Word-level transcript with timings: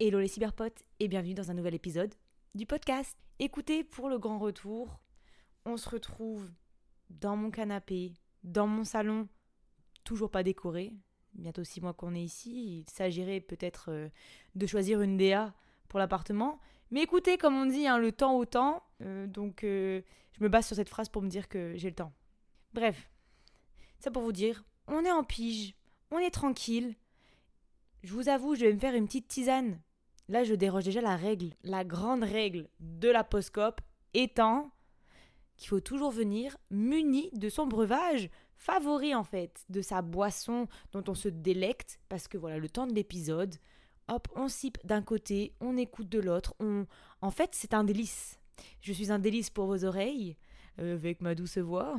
Hello 0.00 0.20
les 0.20 0.28
cyberpotes 0.28 0.84
et 1.00 1.08
bienvenue 1.08 1.34
dans 1.34 1.50
un 1.50 1.54
nouvel 1.54 1.74
épisode 1.74 2.14
du 2.54 2.64
podcast. 2.64 3.18
Écoutez, 3.38 3.84
pour 3.84 4.08
le 4.08 4.18
grand 4.18 4.38
retour, 4.38 4.98
on 5.66 5.76
se 5.76 5.88
retrouve 5.88 6.50
dans 7.10 7.36
mon 7.36 7.50
canapé, 7.50 8.14
dans 8.42 8.66
mon 8.66 8.84
salon, 8.84 9.28
toujours 10.04 10.30
pas 10.30 10.42
décoré. 10.42 10.94
Bientôt 11.34 11.64
six 11.64 11.82
mois 11.82 11.92
qu'on 11.92 12.14
est 12.14 12.22
ici, 12.22 12.78
il 12.86 12.90
s'agirait 12.90 13.40
peut-être 13.40 13.90
euh, 13.90 14.08
de 14.54 14.66
choisir 14.66 15.02
une 15.02 15.18
DA 15.18 15.52
pour 15.88 15.98
l'appartement. 15.98 16.58
Mais 16.90 17.02
écoutez, 17.02 17.36
comme 17.36 17.56
on 17.56 17.66
dit, 17.66 17.86
hein, 17.86 17.98
le 17.98 18.12
temps 18.12 18.36
au 18.36 18.46
temps. 18.46 18.82
Euh, 19.02 19.26
donc 19.26 19.62
euh, 19.64 20.00
je 20.32 20.42
me 20.42 20.48
base 20.48 20.66
sur 20.66 20.76
cette 20.76 20.88
phrase 20.88 21.10
pour 21.10 21.20
me 21.20 21.28
dire 21.28 21.48
que 21.48 21.74
j'ai 21.76 21.90
le 21.90 21.96
temps. 21.96 22.12
Bref, 22.72 23.10
ça 23.98 24.10
pour 24.10 24.22
vous 24.22 24.32
dire, 24.32 24.64
on 24.86 25.04
est 25.04 25.12
en 25.12 25.24
pige, 25.24 25.74
on 26.10 26.18
est 26.18 26.30
tranquille. 26.30 26.94
Je 28.02 28.12
vous 28.12 28.28
avoue, 28.28 28.54
je 28.54 28.64
vais 28.64 28.72
me 28.72 28.78
faire 28.78 28.94
une 28.94 29.06
petite 29.06 29.28
tisane. 29.28 29.80
Là, 30.28 30.44
je 30.44 30.54
déroge 30.54 30.84
déjà 30.84 31.00
la 31.00 31.16
règle, 31.16 31.54
la 31.64 31.84
grande 31.84 32.22
règle 32.22 32.68
de 32.80 33.08
la 33.08 33.24
postcope 33.24 33.80
étant 34.14 34.70
qu'il 35.56 35.68
faut 35.68 35.80
toujours 35.80 36.10
venir 36.10 36.56
muni 36.70 37.30
de 37.32 37.48
son 37.48 37.66
breuvage 37.66 38.30
favori 38.56 39.14
en 39.14 39.24
fait, 39.24 39.64
de 39.68 39.82
sa 39.82 40.02
boisson 40.02 40.68
dont 40.92 41.04
on 41.08 41.14
se 41.14 41.28
délecte 41.28 41.98
parce 42.08 42.28
que 42.28 42.38
voilà, 42.38 42.58
le 42.58 42.68
temps 42.68 42.86
de 42.86 42.94
l'épisode, 42.94 43.56
hop, 44.08 44.28
on 44.36 44.48
sipe 44.48 44.78
d'un 44.84 45.02
côté, 45.02 45.54
on 45.60 45.76
écoute 45.76 46.08
de 46.08 46.20
l'autre, 46.20 46.54
on 46.60 46.86
en 47.20 47.30
fait, 47.30 47.50
c'est 47.52 47.74
un 47.74 47.84
délice. 47.84 48.38
Je 48.80 48.92
suis 48.92 49.10
un 49.10 49.18
délice 49.18 49.50
pour 49.50 49.66
vos 49.66 49.84
oreilles 49.84 50.36
euh, 50.80 50.94
avec 50.94 51.20
ma 51.20 51.34
douce 51.34 51.58
voix 51.58 51.98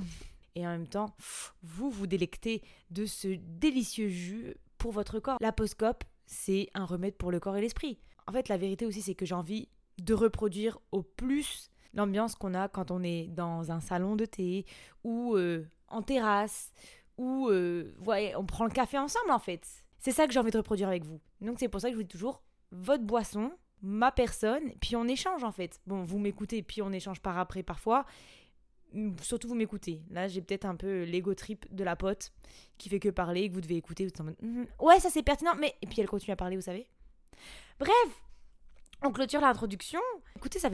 et 0.59 0.67
en 0.67 0.71
même 0.71 0.87
temps, 0.87 1.15
vous 1.63 1.89
vous 1.89 2.07
délectez 2.07 2.61
de 2.91 3.05
ce 3.05 3.27
délicieux 3.27 4.09
jus 4.09 4.55
pour 4.77 4.91
votre 4.91 5.19
corps. 5.19 5.37
La 5.41 5.51
postcope, 5.51 6.03
c'est 6.25 6.69
un 6.73 6.85
remède 6.85 7.15
pour 7.15 7.31
le 7.31 7.39
corps 7.39 7.57
et 7.57 7.61
l'esprit. 7.61 7.99
En 8.27 8.31
fait, 8.31 8.49
la 8.49 8.57
vérité 8.57 8.85
aussi, 8.85 9.01
c'est 9.01 9.15
que 9.15 9.25
j'ai 9.25 9.35
envie 9.35 9.69
de 9.97 10.13
reproduire 10.13 10.79
au 10.91 11.01
plus 11.01 11.71
l'ambiance 11.93 12.35
qu'on 12.35 12.53
a 12.53 12.67
quand 12.67 12.91
on 12.91 13.03
est 13.03 13.27
dans 13.27 13.71
un 13.71 13.79
salon 13.79 14.15
de 14.15 14.25
thé 14.25 14.65
ou 15.03 15.35
euh, 15.35 15.65
en 15.87 16.01
terrasse 16.01 16.71
ou 17.17 17.49
euh, 17.49 17.93
on 18.37 18.45
prend 18.45 18.65
le 18.65 18.71
café 18.71 18.97
ensemble 18.97 19.31
en 19.31 19.39
fait. 19.39 19.67
C'est 19.99 20.11
ça 20.11 20.27
que 20.27 20.33
j'ai 20.33 20.39
envie 20.39 20.51
de 20.51 20.57
reproduire 20.57 20.87
avec 20.87 21.03
vous. 21.03 21.19
Donc 21.41 21.57
c'est 21.59 21.67
pour 21.67 21.81
ça 21.81 21.87
que 21.89 21.93
je 21.93 21.97
vous 21.97 22.03
dis 22.03 22.09
toujours 22.09 22.43
votre 22.71 23.03
boisson, 23.03 23.51
ma 23.81 24.11
personne, 24.11 24.71
puis 24.79 24.95
on 24.95 25.05
échange 25.05 25.43
en 25.43 25.51
fait. 25.51 25.81
Bon, 25.87 26.03
vous 26.03 26.19
m'écoutez, 26.19 26.61
puis 26.61 26.81
on 26.81 26.91
échange 26.91 27.21
par 27.21 27.37
après 27.37 27.63
parfois. 27.63 28.05
Surtout 29.21 29.47
vous 29.47 29.55
m'écoutez. 29.55 30.01
Là, 30.09 30.27
j'ai 30.27 30.41
peut-être 30.41 30.65
un 30.65 30.75
peu 30.75 31.03
l'ego 31.03 31.33
trip 31.33 31.65
de 31.73 31.83
la 31.83 31.95
pote 31.95 32.31
qui 32.77 32.89
fait 32.89 32.99
que 32.99 33.09
parler, 33.09 33.49
que 33.49 33.53
vous 33.53 33.61
devez 33.61 33.75
écouter. 33.75 34.07
En 34.19 34.27
hum, 34.27 34.65
ouais, 34.79 34.99
ça 34.99 35.09
c'est 35.09 35.23
pertinent, 35.23 35.55
mais. 35.59 35.75
Et 35.81 35.87
puis 35.87 36.01
elle 36.01 36.07
continue 36.07 36.31
à 36.33 36.35
parler, 36.35 36.55
vous 36.55 36.63
savez. 36.63 36.87
Bref, 37.79 37.93
on 39.01 39.11
clôture 39.11 39.41
l'introduction. 39.41 40.01
Écoutez, 40.35 40.59
ça 40.59 40.69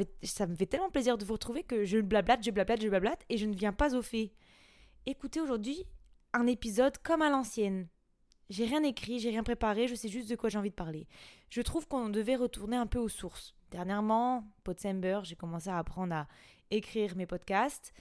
me 0.48 0.56
fait 0.56 0.66
tellement 0.66 0.90
plaisir 0.90 1.18
de 1.18 1.26
vous 1.26 1.34
retrouver 1.34 1.64
que 1.64 1.86
je 1.86 2.00
blablate, 2.00 2.44
je 2.44 2.52
blablate, 2.52 2.82
je 2.82 2.90
blablate 2.90 3.24
et 3.30 3.38
je 3.38 3.46
ne 3.46 3.56
viens 3.56 3.74
pas 3.74 3.96
au 3.96 4.02
fait. 4.02 4.32
Écoutez 5.06 5.42
aujourd'hui 5.42 5.86
un 6.34 6.48
épisode 6.48 6.98
comme 7.04 7.22
à 7.22 7.30
l'ancienne. 7.30 7.88
J'ai 8.50 8.66
rien 8.66 8.84
écrit, 8.84 9.20
j'ai 9.20 9.30
rien 9.30 9.44
préparé, 9.44 9.88
je 9.88 9.96
sais 9.96 10.08
juste 10.08 10.30
de 10.30 10.36
quoi 10.36 10.50
j'ai 10.50 10.58
envie 10.58 10.70
de 10.70 10.76
parler. 10.76 11.08
Je 11.50 11.62
trouve 11.62 11.88
qu'on 11.88 12.10
devait 12.10 12.36
retourner 12.36 12.76
un 12.76 12.88
peu 12.88 13.00
aux 13.00 13.10
sources. 13.10 13.56
Dernièrement, 13.72 14.48
Potsember, 14.64 15.20
j'ai 15.24 15.36
commencé 15.36 15.70
à 15.70 15.78
apprendre 15.78 16.14
à 16.14 16.28
écrire 16.72 17.16
mes 17.16 17.26
podcasts 17.26 17.94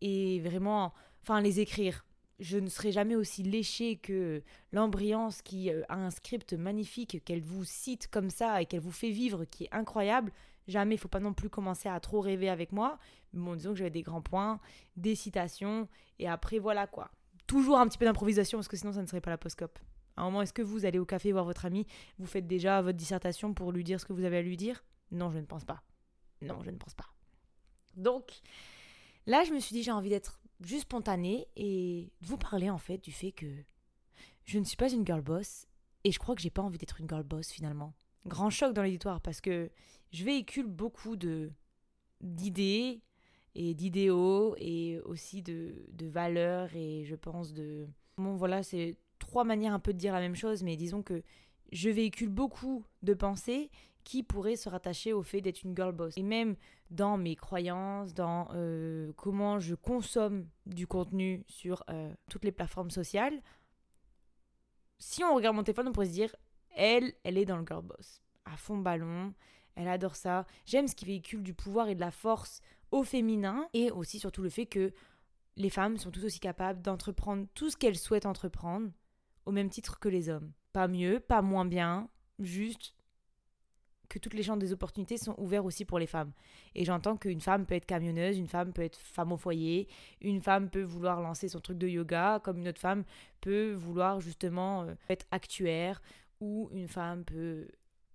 et 0.00 0.40
vraiment, 0.40 0.92
enfin 1.22 1.40
les 1.40 1.60
écrire 1.60 2.04
je 2.40 2.58
ne 2.58 2.68
serai 2.68 2.92
jamais 2.92 3.14
aussi 3.14 3.42
léchée 3.42 3.96
que 3.96 4.42
l'Ambriance 4.72 5.42
qui 5.42 5.70
euh, 5.70 5.82
a 5.88 5.96
un 5.96 6.10
script 6.10 6.52
magnifique 6.52 7.22
qu'elle 7.24 7.42
vous 7.42 7.64
cite 7.64 8.08
comme 8.08 8.30
ça 8.30 8.60
et 8.60 8.66
qu'elle 8.66 8.80
vous 8.80 8.90
fait 8.90 9.10
vivre 9.10 9.44
qui 9.44 9.64
est 9.64 9.74
incroyable. 9.74 10.32
Jamais, 10.66 10.94
il 10.94 10.98
faut 10.98 11.08
pas 11.08 11.20
non 11.20 11.34
plus 11.34 11.50
commencer 11.50 11.88
à 11.88 12.00
trop 12.00 12.20
rêver 12.20 12.48
avec 12.48 12.72
moi. 12.72 12.98
Bon, 13.32 13.54
disons 13.54 13.70
que 13.70 13.76
j'avais 13.76 13.90
des 13.90 14.02
grands 14.02 14.22
points, 14.22 14.60
des 14.96 15.14
citations, 15.14 15.88
et 16.18 16.26
après, 16.26 16.58
voilà 16.58 16.86
quoi. 16.86 17.10
Toujours 17.46 17.78
un 17.78 17.86
petit 17.86 17.98
peu 17.98 18.06
d'improvisation, 18.06 18.58
parce 18.58 18.68
que 18.68 18.76
sinon, 18.76 18.92
ça 18.92 19.02
ne 19.02 19.06
serait 19.06 19.20
pas 19.20 19.30
la 19.30 19.38
postcope. 19.38 19.78
À 20.16 20.22
un 20.22 20.24
moment, 20.24 20.40
est-ce 20.40 20.54
que 20.54 20.62
vous 20.62 20.86
allez 20.86 20.98
au 20.98 21.04
café 21.04 21.32
voir 21.32 21.44
votre 21.44 21.66
ami, 21.66 21.86
vous 22.18 22.26
faites 22.26 22.46
déjà 22.46 22.80
votre 22.80 22.96
dissertation 22.96 23.52
pour 23.52 23.72
lui 23.72 23.84
dire 23.84 24.00
ce 24.00 24.06
que 24.06 24.14
vous 24.14 24.24
avez 24.24 24.38
à 24.38 24.42
lui 24.42 24.56
dire? 24.56 24.84
Non, 25.10 25.30
je 25.30 25.38
ne 25.38 25.44
pense 25.44 25.64
pas. 25.64 25.82
Non, 26.40 26.62
je 26.62 26.70
ne 26.70 26.78
pense 26.78 26.94
pas. 26.94 27.13
Donc, 27.96 28.40
là, 29.26 29.44
je 29.44 29.52
me 29.52 29.60
suis 29.60 29.74
dit, 29.74 29.82
j'ai 29.82 29.92
envie 29.92 30.10
d'être 30.10 30.40
juste 30.60 30.82
spontanée 30.82 31.46
et 31.56 32.10
de 32.20 32.26
vous 32.26 32.38
parler 32.38 32.70
en 32.70 32.78
fait 32.78 32.98
du 32.98 33.12
fait 33.12 33.32
que 33.32 33.46
je 34.44 34.58
ne 34.58 34.64
suis 34.64 34.76
pas 34.76 34.90
une 34.92 35.06
girl 35.06 35.20
boss 35.20 35.66
et 36.04 36.12
je 36.12 36.18
crois 36.18 36.34
que 36.34 36.42
j'ai 36.42 36.50
pas 36.50 36.62
envie 36.62 36.78
d'être 36.78 37.00
une 37.00 37.08
girl 37.08 37.22
boss 37.22 37.50
finalement. 37.50 37.94
Grand 38.26 38.50
choc 38.50 38.72
dans 38.72 38.82
l'éditoire 38.82 39.20
parce 39.20 39.40
que 39.40 39.70
je 40.12 40.24
véhicule 40.24 40.66
beaucoup 40.66 41.16
de 41.16 41.50
d'idées 42.20 43.02
et 43.54 43.74
d'idéaux 43.74 44.54
et 44.58 45.00
aussi 45.04 45.42
de, 45.42 45.84
de 45.92 46.06
valeurs 46.06 46.74
et 46.74 47.04
je 47.04 47.14
pense 47.14 47.52
de 47.52 47.86
bon 48.16 48.34
voilà 48.36 48.62
c'est 48.62 48.96
trois 49.18 49.44
manières 49.44 49.74
un 49.74 49.78
peu 49.78 49.92
de 49.92 49.98
dire 49.98 50.12
la 50.14 50.20
même 50.20 50.34
chose 50.34 50.62
mais 50.62 50.76
disons 50.76 51.02
que 51.02 51.22
je 51.72 51.90
véhicule 51.90 52.30
beaucoup 52.30 52.84
de 53.02 53.14
pensées 53.14 53.70
qui 54.04 54.22
pourrait 54.22 54.56
se 54.56 54.68
rattacher 54.68 55.12
au 55.12 55.22
fait 55.22 55.40
d'être 55.40 55.62
une 55.62 55.74
girl 55.74 55.92
boss. 55.92 56.16
Et 56.16 56.22
même 56.22 56.56
dans 56.90 57.16
mes 57.16 57.34
croyances, 57.34 58.14
dans 58.14 58.48
euh, 58.54 59.12
comment 59.16 59.58
je 59.58 59.74
consomme 59.74 60.46
du 60.66 60.86
contenu 60.86 61.44
sur 61.48 61.82
euh, 61.90 62.12
toutes 62.30 62.44
les 62.44 62.52
plateformes 62.52 62.90
sociales, 62.90 63.42
si 64.98 65.24
on 65.24 65.34
regarde 65.34 65.56
mon 65.56 65.64
téléphone, 65.64 65.88
on 65.88 65.92
pourrait 65.92 66.06
se 66.06 66.12
dire, 66.12 66.36
elle, 66.76 67.12
elle 67.24 67.38
est 67.38 67.44
dans 67.44 67.56
le 67.56 67.66
girl 67.66 67.82
boss. 67.82 68.22
À 68.44 68.56
fond 68.56 68.78
ballon, 68.78 69.34
elle 69.74 69.88
adore 69.88 70.16
ça. 70.16 70.46
J'aime 70.66 70.86
ce 70.86 70.94
qui 70.94 71.06
véhicule 71.06 71.42
du 71.42 71.54
pouvoir 71.54 71.88
et 71.88 71.94
de 71.94 72.00
la 72.00 72.10
force 72.10 72.60
au 72.90 73.02
féminin 73.02 73.68
et 73.72 73.90
aussi 73.90 74.18
surtout 74.18 74.42
le 74.42 74.50
fait 74.50 74.66
que 74.66 74.92
les 75.56 75.70
femmes 75.70 75.96
sont 75.96 76.10
tout 76.10 76.24
aussi 76.24 76.40
capables 76.40 76.82
d'entreprendre 76.82 77.46
tout 77.54 77.70
ce 77.70 77.76
qu'elles 77.76 77.98
souhaitent 77.98 78.26
entreprendre 78.26 78.90
au 79.46 79.52
même 79.52 79.70
titre 79.70 79.98
que 79.98 80.08
les 80.08 80.28
hommes. 80.28 80.52
Pas 80.72 80.88
mieux, 80.88 81.20
pas 81.20 81.42
moins 81.42 81.64
bien, 81.64 82.08
juste 82.38 82.94
que 84.08 84.18
toutes 84.18 84.34
les 84.34 84.42
chances 84.42 84.58
des 84.58 84.72
opportunités 84.72 85.16
sont 85.16 85.34
ouvertes 85.38 85.66
aussi 85.66 85.84
pour 85.84 85.98
les 85.98 86.06
femmes. 86.06 86.32
Et 86.74 86.84
j'entends 86.84 87.16
qu'une 87.16 87.40
femme 87.40 87.66
peut 87.66 87.74
être 87.74 87.86
camionneuse, 87.86 88.38
une 88.38 88.48
femme 88.48 88.72
peut 88.72 88.82
être 88.82 88.98
femme 88.98 89.32
au 89.32 89.36
foyer, 89.36 89.88
une 90.20 90.40
femme 90.40 90.70
peut 90.70 90.82
vouloir 90.82 91.20
lancer 91.20 91.48
son 91.48 91.60
truc 91.60 91.78
de 91.78 91.88
yoga, 91.88 92.40
comme 92.42 92.58
une 92.58 92.68
autre 92.68 92.80
femme 92.80 93.04
peut 93.40 93.72
vouloir 93.72 94.20
justement 94.20 94.82
euh, 94.82 94.94
être 95.08 95.26
actuaire, 95.30 96.00
ou 96.40 96.68
une 96.72 96.88
femme 96.88 97.24
peut 97.24 97.68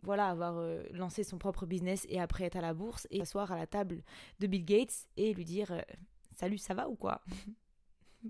voilà, 0.03 0.29
avoir 0.29 0.57
euh, 0.57 0.83
lancé 0.91 1.23
son 1.23 1.37
propre 1.37 1.65
business 1.65 2.05
et 2.09 2.19
après 2.19 2.45
être 2.45 2.55
à 2.55 2.61
la 2.61 2.73
bourse 2.73 3.07
et 3.11 3.19
s'asseoir 3.19 3.51
à 3.51 3.57
la 3.57 3.67
table 3.67 4.03
de 4.39 4.47
Bill 4.47 4.65
Gates 4.65 5.07
et 5.17 5.33
lui 5.33 5.45
dire 5.45 5.71
euh, 5.71 5.81
Salut, 6.31 6.57
ça 6.57 6.73
va 6.73 6.87
ou 6.87 6.95
quoi? 6.95 7.21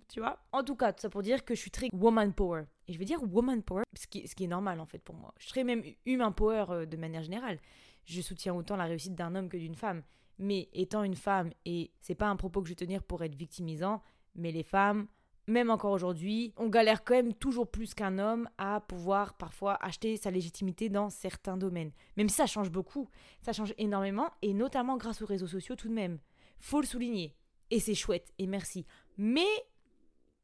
tu 0.08 0.20
vois 0.20 0.40
En 0.52 0.64
tout 0.64 0.76
cas, 0.76 0.94
tout 0.94 1.02
ça 1.02 1.10
pour 1.10 1.22
dire 1.22 1.44
que 1.44 1.56
je 1.56 1.60
suis 1.60 1.72
très 1.72 1.90
woman 1.94 2.34
power. 2.34 2.64
Et 2.88 2.94
je 2.94 3.00
veux 3.00 3.06
dire 3.06 3.22
woman 3.24 3.62
power, 3.64 3.84
ce 3.98 4.08
qui, 4.08 4.28
ce 4.28 4.36
qui 4.36 4.46
est 4.46 4.48
normal 4.48 4.80
en 4.80 4.86
fait 4.86 5.00
pour 5.00 5.16
moi. 5.16 5.34
Je 5.38 5.48
serais 5.48 5.64
même 5.64 5.84
human 6.06 6.34
power 6.34 6.66
euh, 6.70 6.86
de 6.86 6.98
manière 6.98 7.24
générale. 7.24 7.60
Je 8.06 8.22
soutiens 8.22 8.54
autant 8.54 8.76
la 8.76 8.86
réussite 8.86 9.16
d'un 9.16 9.36
homme 9.36 9.50
que 9.50 9.58
d'une 9.58 9.76
femme. 9.76 10.04
Mais 10.38 10.70
étant 10.74 11.04
une 11.04 11.16
femme, 11.16 11.52
et 11.66 11.92
c'est 12.00 12.16
pas 12.16 12.28
un 12.28 12.38
propos 12.38 12.62
que 12.62 12.68
je 12.68 12.72
vais 12.72 12.76
tenir 12.76 13.04
pour 13.04 13.24
être 13.24 13.36
victimisant, 13.36 14.02
mais 14.36 14.52
les 14.52 14.64
femmes, 14.64 15.08
même 15.50 15.70
encore 15.70 15.92
aujourd'hui, 15.92 16.54
on 16.58 16.70
galère 16.70 17.04
quand 17.04 17.16
même 17.16 17.34
toujours 17.34 17.70
plus 17.70 17.94
qu'un 17.94 18.20
homme 18.20 18.48
à 18.58 18.80
pouvoir 18.80 19.34
parfois 19.34 19.84
acheter 19.84 20.16
sa 20.16 20.32
légitimité 20.32 20.90
dans 20.90 21.10
certains 21.10 21.58
domaines. 21.58 21.92
Même 22.16 22.30
si 22.30 22.36
ça 22.36 22.46
change 22.46 22.72
beaucoup, 22.72 23.10
ça 23.42 23.52
change 23.52 23.74
énormément, 23.78 24.30
et 24.42 24.54
notamment 24.54 24.96
grâce 24.96 25.22
aux 25.22 25.26
réseaux 25.26 25.48
sociaux 25.48 25.76
tout 25.76 25.90
de 25.90 25.94
même. 25.94 26.20
Faut 26.60 26.82
le 26.82 26.88
souligner. 26.88 27.36
Et 27.72 27.80
c'est 27.80 27.96
chouette, 27.96 28.32
et 28.38 28.48
merci. 28.48 28.86
Mais 29.18 29.48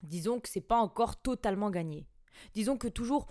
disons 0.06 0.40
que 0.40 0.50
c'est 0.50 0.62
pas 0.62 0.78
encore 0.78 1.22
totalement 1.22 1.70
gagné. 1.70 2.08
Disons 2.54 2.78
que 2.78 2.88
toujours, 2.88 3.28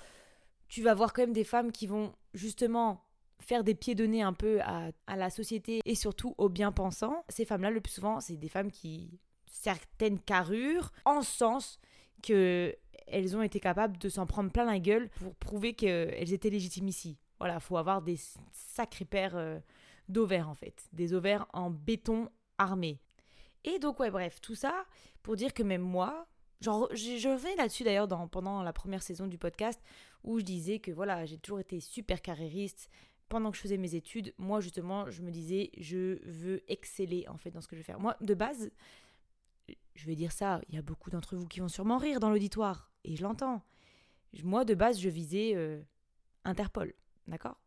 tu 0.68 0.82
vas 0.82 0.94
voir 0.94 1.12
quand 1.12 1.22
même 1.22 1.32
des 1.32 1.44
femmes 1.44 1.72
qui 1.72 1.86
vont 1.86 2.12
justement 2.32 3.04
faire 3.40 3.64
des 3.64 3.74
pieds 3.74 3.94
de 3.94 4.06
nez 4.06 4.22
un 4.22 4.32
peu 4.32 4.60
à, 4.62 4.90
la 5.16 5.30
société 5.30 5.80
et 5.84 5.94
surtout 5.94 6.34
aux 6.38 6.48
bien-pensants. 6.48 7.24
Ces 7.28 7.44
femmes-là, 7.44 7.70
le 7.70 7.80
plus 7.80 7.92
souvent, 7.92 8.20
c'est 8.20 8.36
des 8.36 8.48
femmes 8.48 8.70
qui 8.70 9.20
certaines 9.46 10.18
carrures, 10.18 10.92
en 11.04 11.22
sens 11.22 11.78
que 12.22 12.74
elles 13.06 13.36
ont 13.36 13.42
été 13.42 13.60
capables 13.60 13.98
de 13.98 14.08
s'en 14.08 14.26
prendre 14.26 14.50
plein 14.50 14.64
la 14.64 14.78
gueule 14.78 15.10
pour 15.20 15.34
prouver 15.36 15.74
qu'elles 15.74 16.32
étaient 16.32 16.50
légitimes 16.50 16.88
ici. 16.88 17.18
Voilà, 17.38 17.60
faut 17.60 17.76
avoir 17.76 18.02
des 18.02 18.18
sacrées 18.52 19.04
paires 19.04 19.36
euh, 19.36 19.60
d'ovaires 20.08 20.48
en 20.48 20.54
fait, 20.54 20.88
des 20.92 21.12
ovaires 21.12 21.46
en 21.52 21.70
béton 21.70 22.30
armé. 22.58 22.98
Et 23.64 23.78
donc 23.78 24.00
ouais, 24.00 24.10
bref, 24.10 24.40
tout 24.40 24.54
ça 24.54 24.86
pour 25.22 25.36
dire 25.36 25.54
que 25.54 25.62
même 25.62 25.82
moi, 25.82 26.26
Genre, 26.64 26.88
je, 26.94 27.28
revenais 27.28 27.56
là-dessus 27.56 27.84
d'ailleurs 27.84 28.08
pendant 28.30 28.62
la 28.62 28.72
première 28.72 29.02
saison 29.02 29.26
du 29.26 29.36
podcast 29.36 29.78
où 30.22 30.38
je 30.38 30.44
disais 30.44 30.78
que 30.78 30.90
voilà, 30.90 31.26
j'ai 31.26 31.36
toujours 31.36 31.60
été 31.60 31.78
super 31.78 32.22
carriériste. 32.22 32.88
Pendant 33.28 33.50
que 33.50 33.58
je 33.58 33.62
faisais 33.62 33.76
mes 33.76 33.94
études, 33.94 34.32
moi 34.38 34.60
justement, 34.60 35.10
je 35.10 35.20
me 35.20 35.30
disais, 35.30 35.72
je 35.76 36.18
veux 36.24 36.62
exceller 36.68 37.26
en 37.28 37.36
fait 37.36 37.50
dans 37.50 37.60
ce 37.60 37.68
que 37.68 37.76
je 37.76 37.80
vais 37.80 37.84
faire. 37.84 38.00
Moi, 38.00 38.16
de 38.22 38.32
base, 38.32 38.70
je 39.94 40.06
vais 40.06 40.14
dire 40.14 40.32
ça, 40.32 40.62
il 40.70 40.74
y 40.74 40.78
a 40.78 40.82
beaucoup 40.82 41.10
d'entre 41.10 41.36
vous 41.36 41.46
qui 41.46 41.60
vont 41.60 41.68
sûrement 41.68 41.98
rire 41.98 42.18
dans 42.18 42.30
l'auditoire, 42.30 42.90
et 43.04 43.14
je 43.14 43.22
l'entends. 43.22 43.62
Moi, 44.42 44.64
de 44.64 44.74
base, 44.74 44.98
je 44.98 45.10
visais 45.10 45.52
euh, 45.54 45.82
Interpol, 46.44 46.94
d'accord? 47.28 47.60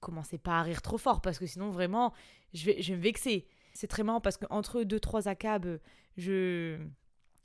Commencez 0.00 0.38
pas 0.38 0.58
à 0.58 0.62
rire 0.62 0.82
trop 0.82 0.98
fort, 0.98 1.20
parce 1.20 1.38
que 1.38 1.46
sinon, 1.46 1.70
vraiment, 1.70 2.12
je 2.54 2.66
vais, 2.66 2.82
je 2.82 2.92
vais 2.92 2.98
me 2.98 3.02
vexer. 3.02 3.46
C'est 3.72 3.86
très 3.86 4.02
marrant, 4.02 4.20
parce 4.20 4.36
qu'entre 4.36 4.82
deux, 4.82 5.00
trois 5.00 5.28
ACAB, 5.28 5.78
je 6.16 6.78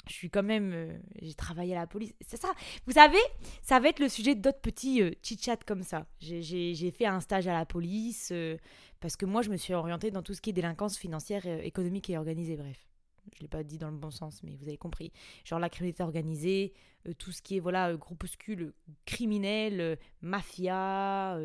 je 0.08 0.14
suis 0.14 0.30
quand 0.30 0.44
même. 0.44 0.72
Euh, 0.74 0.98
j'ai 1.22 1.34
travaillé 1.34 1.76
à 1.76 1.80
la 1.80 1.88
police. 1.88 2.14
C'est 2.26 2.40
ça. 2.40 2.52
Vous 2.86 2.94
savez, 2.94 3.20
ça 3.62 3.80
va 3.80 3.90
être 3.90 4.00
le 4.00 4.10
sujet 4.10 4.36
d'autres 4.36 4.62
petits 4.62 5.02
euh, 5.02 5.12
chit-chats 5.22 5.58
comme 5.66 5.84
ça. 5.84 6.06
J'ai 6.20 6.92
fait 6.92 7.06
un 7.06 7.20
stage 7.20 7.48
à 7.48 7.54
la 7.54 7.66
police 7.66 8.30
euh, 8.32 8.58
parce 9.00 9.16
que 9.16 9.26
moi, 9.26 9.42
je 9.42 9.50
me 9.50 9.58
suis 9.58 9.74
orientée 9.74 10.12
dans 10.12 10.24
tout 10.24 10.34
ce 10.34 10.42
qui 10.42 10.50
est 10.50 10.54
délinquance 10.54 10.98
financière, 10.98 11.46
économique 11.46 12.10
et 12.10 12.18
organisée. 12.18 12.58
Bref, 12.58 12.88
je 13.34 13.40
ne 13.40 13.42
l'ai 13.42 13.48
pas 13.48 13.64
dit 13.64 13.78
dans 13.78 13.90
le 13.90 13.98
bon 13.98 14.12
sens, 14.12 14.42
mais 14.44 14.56
vous 14.56 14.68
avez 14.68 14.78
compris. 14.78 15.12
Genre 15.44 15.60
la 15.60 15.70
criminalité 15.70 16.04
organisée, 16.04 16.74
tout 17.18 17.32
ce 17.32 17.42
qui 17.42 17.58
est 17.58 17.60
voilà 17.60 17.96
groupuscule 17.96 18.74
criminel, 19.06 19.98
mafia, 20.22 21.40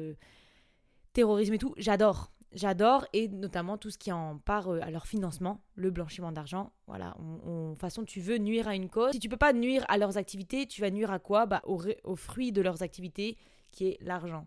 terrorisme 1.13 1.55
et 1.55 1.59
tout. 1.59 1.75
J'adore. 1.79 2.31
J'adore 2.53 3.07
et 3.13 3.29
notamment 3.29 3.77
tout 3.77 3.91
ce 3.91 3.99
qui 3.99 4.13
en 4.13 4.39
part 4.39 4.69
euh, 4.69 4.81
à 4.81 4.91
leur 4.91 5.07
financement, 5.07 5.61
le 5.75 5.91
blanchiment 5.91 6.33
d'argent. 6.33 6.73
Voilà, 6.87 7.17
de 7.19 7.71
toute 7.71 7.81
façon, 7.81 8.05
tu 8.05 8.21
veux 8.21 8.39
nuire 8.39 8.69
à 8.69 8.75
une 8.75 8.89
cause. 8.89 9.13
Si 9.13 9.19
tu 9.19 9.29
peux 9.29 9.37
pas 9.37 9.53
nuire 9.53 9.85
à 9.89 9.99
leurs 9.99 10.17
activités, 10.17 10.67
tu 10.67 10.81
vas 10.81 10.91
nuire 10.91 11.11
à 11.11 11.19
quoi? 11.19 11.47
Bah, 11.47 11.61
au, 11.65 11.83
au 12.05 12.17
fruit 12.17 12.53
de 12.53 12.63
leurs 12.63 12.83
activités, 12.83 13.37
qui 13.73 13.89
est 13.89 13.99
l'argent. 14.01 14.47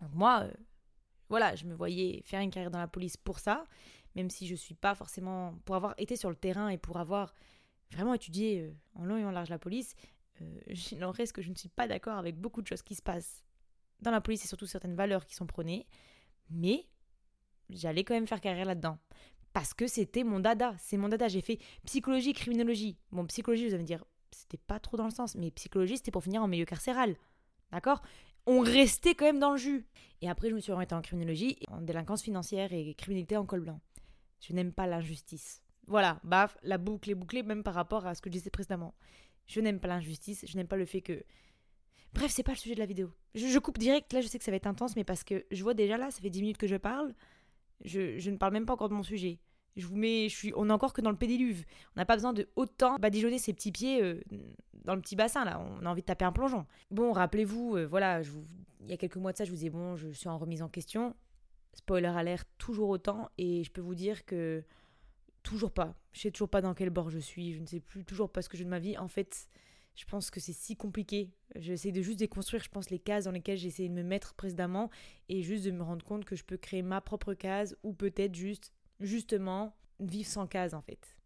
Donc 0.00 0.14
moi, 0.14 0.42
euh, 0.44 0.52
voilà, 1.28 1.56
je 1.56 1.64
me 1.64 1.74
voyais 1.74 2.22
faire 2.24 2.40
une 2.40 2.50
carrière 2.50 2.70
dans 2.70 2.78
la 2.78 2.88
police 2.88 3.16
pour 3.16 3.38
ça, 3.38 3.66
même 4.14 4.30
si 4.30 4.46
je 4.46 4.54
suis 4.54 4.74
pas 4.74 4.94
forcément 4.94 5.54
pour 5.64 5.74
avoir 5.74 5.94
été 5.96 6.16
sur 6.16 6.28
le 6.30 6.36
terrain 6.36 6.68
et 6.68 6.78
pour 6.78 6.98
avoir 6.98 7.34
vraiment 7.90 8.14
étudié 8.14 8.60
euh, 8.60 8.74
en 8.94 9.04
long 9.04 9.16
et 9.16 9.24
en 9.24 9.30
large 9.30 9.48
la 9.48 9.58
police. 9.58 9.94
il 10.92 11.04
en 11.04 11.10
reste 11.10 11.32
que 11.32 11.42
je 11.42 11.50
ne 11.50 11.54
suis 11.54 11.68
pas 11.68 11.88
d'accord 11.88 12.18
avec 12.18 12.36
beaucoup 12.36 12.62
de 12.62 12.66
choses 12.66 12.82
qui 12.82 12.94
se 12.94 13.02
passent 13.02 13.44
dans 14.00 14.10
la 14.10 14.20
police 14.20 14.44
et 14.44 14.48
surtout 14.48 14.66
certaines 14.66 14.96
valeurs 14.96 15.24
qui 15.24 15.34
sont 15.34 15.46
prônées, 15.46 15.86
mais 16.50 16.86
j'allais 17.70 18.04
quand 18.04 18.14
même 18.14 18.26
faire 18.26 18.40
carrière 18.40 18.66
là-dedans. 18.66 18.98
Parce 19.52 19.74
que 19.74 19.86
c'était 19.86 20.24
mon 20.24 20.40
dada, 20.40 20.74
c'est 20.78 20.96
mon 20.96 21.08
dada. 21.08 21.28
J'ai 21.28 21.42
fait 21.42 21.58
psychologie, 21.84 22.32
criminologie. 22.32 22.96
Bon, 23.10 23.26
psychologie, 23.26 23.66
vous 23.66 23.74
allez 23.74 23.82
me 23.82 23.86
dire, 23.86 24.04
c'était 24.30 24.56
pas 24.58 24.80
trop 24.80 24.96
dans 24.96 25.04
le 25.04 25.10
sens, 25.10 25.34
mais 25.34 25.50
psychologie, 25.50 25.96
c'était 25.96 26.10
pour 26.10 26.24
finir 26.24 26.42
en 26.42 26.48
milieu 26.48 26.64
carcéral. 26.64 27.16
D'accord? 27.70 28.02
On 28.46 28.60
restait 28.60 29.14
quand 29.14 29.26
même 29.26 29.38
dans 29.38 29.52
le 29.52 29.58
jus. 29.58 29.86
Et 30.20 30.28
après, 30.28 30.48
je 30.48 30.54
me 30.54 30.60
suis 30.60 30.72
orientée 30.72 30.94
en 30.94 31.02
criminologie, 31.02 31.58
en 31.68 31.80
délinquance 31.80 32.22
financière 32.22 32.72
et 32.72 32.94
criminalité 32.94 33.36
en 33.36 33.44
col 33.44 33.60
blanc. 33.60 33.80
Je 34.40 34.52
n'aime 34.52 34.72
pas 34.72 34.86
l'injustice. 34.86 35.62
Voilà, 35.86 36.20
baf, 36.24 36.56
la 36.62 36.78
boucle 36.78 37.10
est 37.10 37.14
bouclée, 37.14 37.42
même 37.42 37.62
par 37.62 37.74
rapport 37.74 38.06
à 38.06 38.14
ce 38.14 38.22
que 38.22 38.30
je 38.30 38.32
disais 38.32 38.50
précédemment. 38.50 38.94
Je 39.46 39.60
n'aime 39.60 39.80
pas 39.80 39.88
l'injustice, 39.88 40.44
je 40.46 40.56
n'aime 40.56 40.68
pas 40.68 40.76
le 40.76 40.86
fait 40.86 41.02
que. 41.02 41.24
Bref, 42.14 42.30
c'est 42.30 42.42
pas 42.42 42.52
le 42.52 42.58
sujet 42.58 42.74
de 42.74 42.80
la 42.80 42.86
vidéo. 42.86 43.12
Je, 43.34 43.46
je, 43.46 43.58
coupe 43.58 43.78
direct, 43.78 44.12
là 44.12 44.20
je 44.20 44.28
sais 44.28 44.38
que 44.38 44.44
ça 44.44 44.50
va 44.50 44.56
être 44.56 44.66
intense, 44.66 44.96
mais 44.96 45.04
parce 45.04 45.24
que 45.24 45.46
je 45.50 45.62
vois 45.62 45.74
déjà 45.74 45.96
là, 45.96 46.10
ça 46.10 46.20
fait 46.20 46.30
10 46.30 46.42
minutes 46.42 46.58
que 46.58 46.66
je 46.66 46.76
parle. 46.76 47.14
Je, 47.84 48.30
ne 48.30 48.36
parle 48.36 48.52
même 48.52 48.66
pas 48.66 48.74
encore 48.74 48.88
de 48.88 48.94
mon 48.94 49.02
sujet. 49.02 49.38
Je 49.76 49.86
vous 49.86 49.96
mets, 49.96 50.28
je 50.28 50.36
suis, 50.36 50.52
on 50.54 50.66
n'est 50.66 50.72
encore 50.72 50.92
que 50.92 51.00
dans 51.00 51.10
le 51.10 51.16
pédiluve. 51.16 51.64
On 51.96 52.00
n'a 52.00 52.04
pas 52.04 52.16
besoin 52.16 52.32
de 52.32 52.48
autant 52.56 52.96
badigeonner 52.96 53.38
ses 53.38 53.52
petits 53.52 53.72
pieds 53.72 54.02
euh, 54.02 54.20
dans 54.84 54.94
le 54.94 55.00
petit 55.00 55.16
bassin 55.16 55.44
là. 55.44 55.60
On 55.60 55.86
a 55.86 55.90
envie 55.90 56.02
de 56.02 56.06
taper 56.06 56.24
un 56.24 56.32
plongeon. 56.32 56.66
Bon, 56.90 57.12
rappelez-vous, 57.12 57.76
euh, 57.76 57.86
voilà, 57.86 58.20
il 58.80 58.90
y 58.90 58.92
a 58.92 58.96
quelques 58.96 59.16
mois 59.16 59.32
de 59.32 59.38
ça, 59.38 59.44
je 59.44 59.50
vous 59.50 59.56
disais 59.56 59.70
bon, 59.70 59.96
je 59.96 60.10
suis 60.10 60.28
en 60.28 60.36
remise 60.38 60.62
en 60.62 60.68
question. 60.68 61.14
Spoiler 61.74 62.08
alert, 62.08 62.46
toujours 62.58 62.90
autant. 62.90 63.30
Et 63.38 63.64
je 63.64 63.70
peux 63.70 63.80
vous 63.80 63.94
dire 63.94 64.26
que 64.26 64.62
toujours 65.42 65.72
pas. 65.72 65.94
Je 66.12 66.20
sais 66.20 66.30
toujours 66.30 66.50
pas 66.50 66.60
dans 66.60 66.74
quel 66.74 66.90
bord 66.90 67.10
je 67.10 67.18
suis. 67.18 67.54
Je 67.54 67.60
ne 67.60 67.66
sais 67.66 67.80
plus 67.80 68.04
toujours 68.04 68.30
pas 68.30 68.42
ce 68.42 68.48
que 68.48 68.56
je 68.56 68.64
de 68.64 68.68
ma 68.68 68.78
vie. 68.78 68.98
En 68.98 69.08
fait, 69.08 69.48
je 69.94 70.04
pense 70.04 70.30
que 70.30 70.40
c'est 70.40 70.52
si 70.52 70.76
compliqué. 70.76 71.30
J'essaie 71.56 71.92
de 71.92 72.02
juste 72.02 72.18
déconstruire, 72.18 72.62
je 72.62 72.70
pense, 72.70 72.90
les 72.90 72.98
cases 72.98 73.24
dans 73.24 73.30
lesquelles 73.30 73.58
j'ai 73.58 73.68
essayé 73.68 73.88
de 73.88 73.94
me 73.94 74.02
mettre 74.02 74.34
précédemment 74.34 74.90
et 75.28 75.42
juste 75.42 75.64
de 75.64 75.70
me 75.70 75.82
rendre 75.82 76.04
compte 76.04 76.24
que 76.24 76.36
je 76.36 76.44
peux 76.44 76.56
créer 76.56 76.82
ma 76.82 77.00
propre 77.00 77.34
case 77.34 77.76
ou 77.82 77.92
peut-être 77.92 78.34
juste, 78.34 78.72
justement, 79.00 79.76
vivre 80.00 80.28
sans 80.28 80.46
case 80.46 80.74
en 80.74 80.82
fait. 80.82 81.16